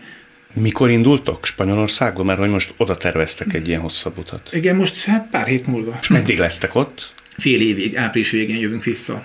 [0.53, 2.23] Mikor indultok Spanyolországba?
[2.23, 4.51] Mert hogy most oda terveztek egy ilyen hosszabb utat.
[4.53, 5.99] Igen, most hát pár hét múlva.
[6.01, 7.11] És meddig lesztek ott?
[7.37, 9.23] Fél évig, április végén jövünk vissza.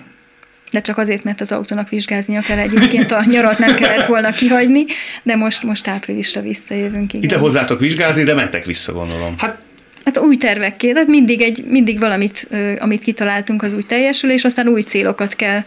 [0.70, 4.84] De csak azért, mert az autónak vizsgáznia kell egyébként, a nyarat nem kellett volna kihagyni,
[5.22, 7.12] de most, most áprilisra visszajövünk.
[7.12, 7.24] Igen.
[7.24, 9.34] Ide hozzátok vizsgázni, de mentek vissza, gondolom.
[9.38, 9.66] Hát
[10.04, 12.48] Hát új tervekké, tehát mindig, egy, mindig valamit,
[12.78, 15.62] amit kitaláltunk, az úgy teljesül, és aztán új célokat kell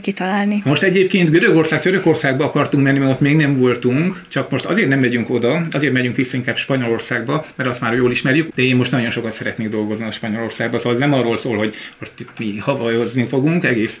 [0.00, 0.62] kitalálni.
[0.64, 4.98] Most egyébként Görögország, Törökországba akartunk menni, mert ott még nem voltunk, csak most azért nem
[4.98, 8.90] megyünk oda, azért megyünk vissza inkább Spanyolországba, mert azt már jól ismerjük, de én most
[8.90, 13.26] nagyon sokat szeretnék dolgozni a Spanyolországba, szóval nem arról szól, hogy most itt mi havajozni
[13.26, 14.00] fogunk egész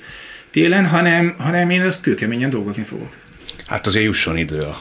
[0.50, 3.16] télen, hanem, hanem én ezt kőkeményen dolgozni fogok.
[3.66, 4.80] Hát azért jusson idő a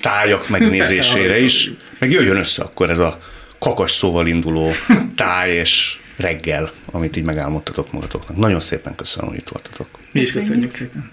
[0.00, 3.18] tájak megnézésére is, meg jöjjön össze akkor ez a
[3.58, 4.70] kakas szóval induló
[5.16, 8.36] táj és reggel, amit így megálmodtatok magatoknak.
[8.36, 9.88] Nagyon szépen köszönöm, hogy itt voltatok.
[10.12, 11.12] Mi is köszönjük szépen.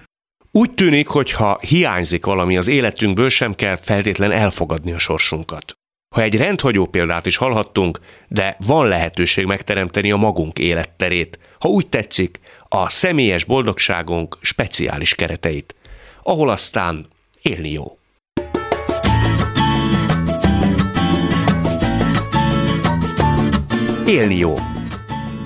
[0.52, 5.74] Úgy tűnik, hogy ha hiányzik valami az életünkből, sem kell feltétlen elfogadni a sorsunkat.
[6.16, 11.88] Ha egy rendhagyó példát is hallhattunk, de van lehetőség megteremteni a magunk életterét, ha úgy
[11.88, 15.76] tetszik, a személyes boldogságunk speciális kereteit,
[16.24, 17.06] ahol aztán
[17.42, 17.98] élni jó.
[24.06, 24.56] Élni jó.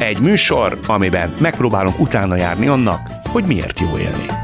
[0.01, 4.40] Egy műsor, amiben megpróbálunk utána járni annak, hogy miért jó élni.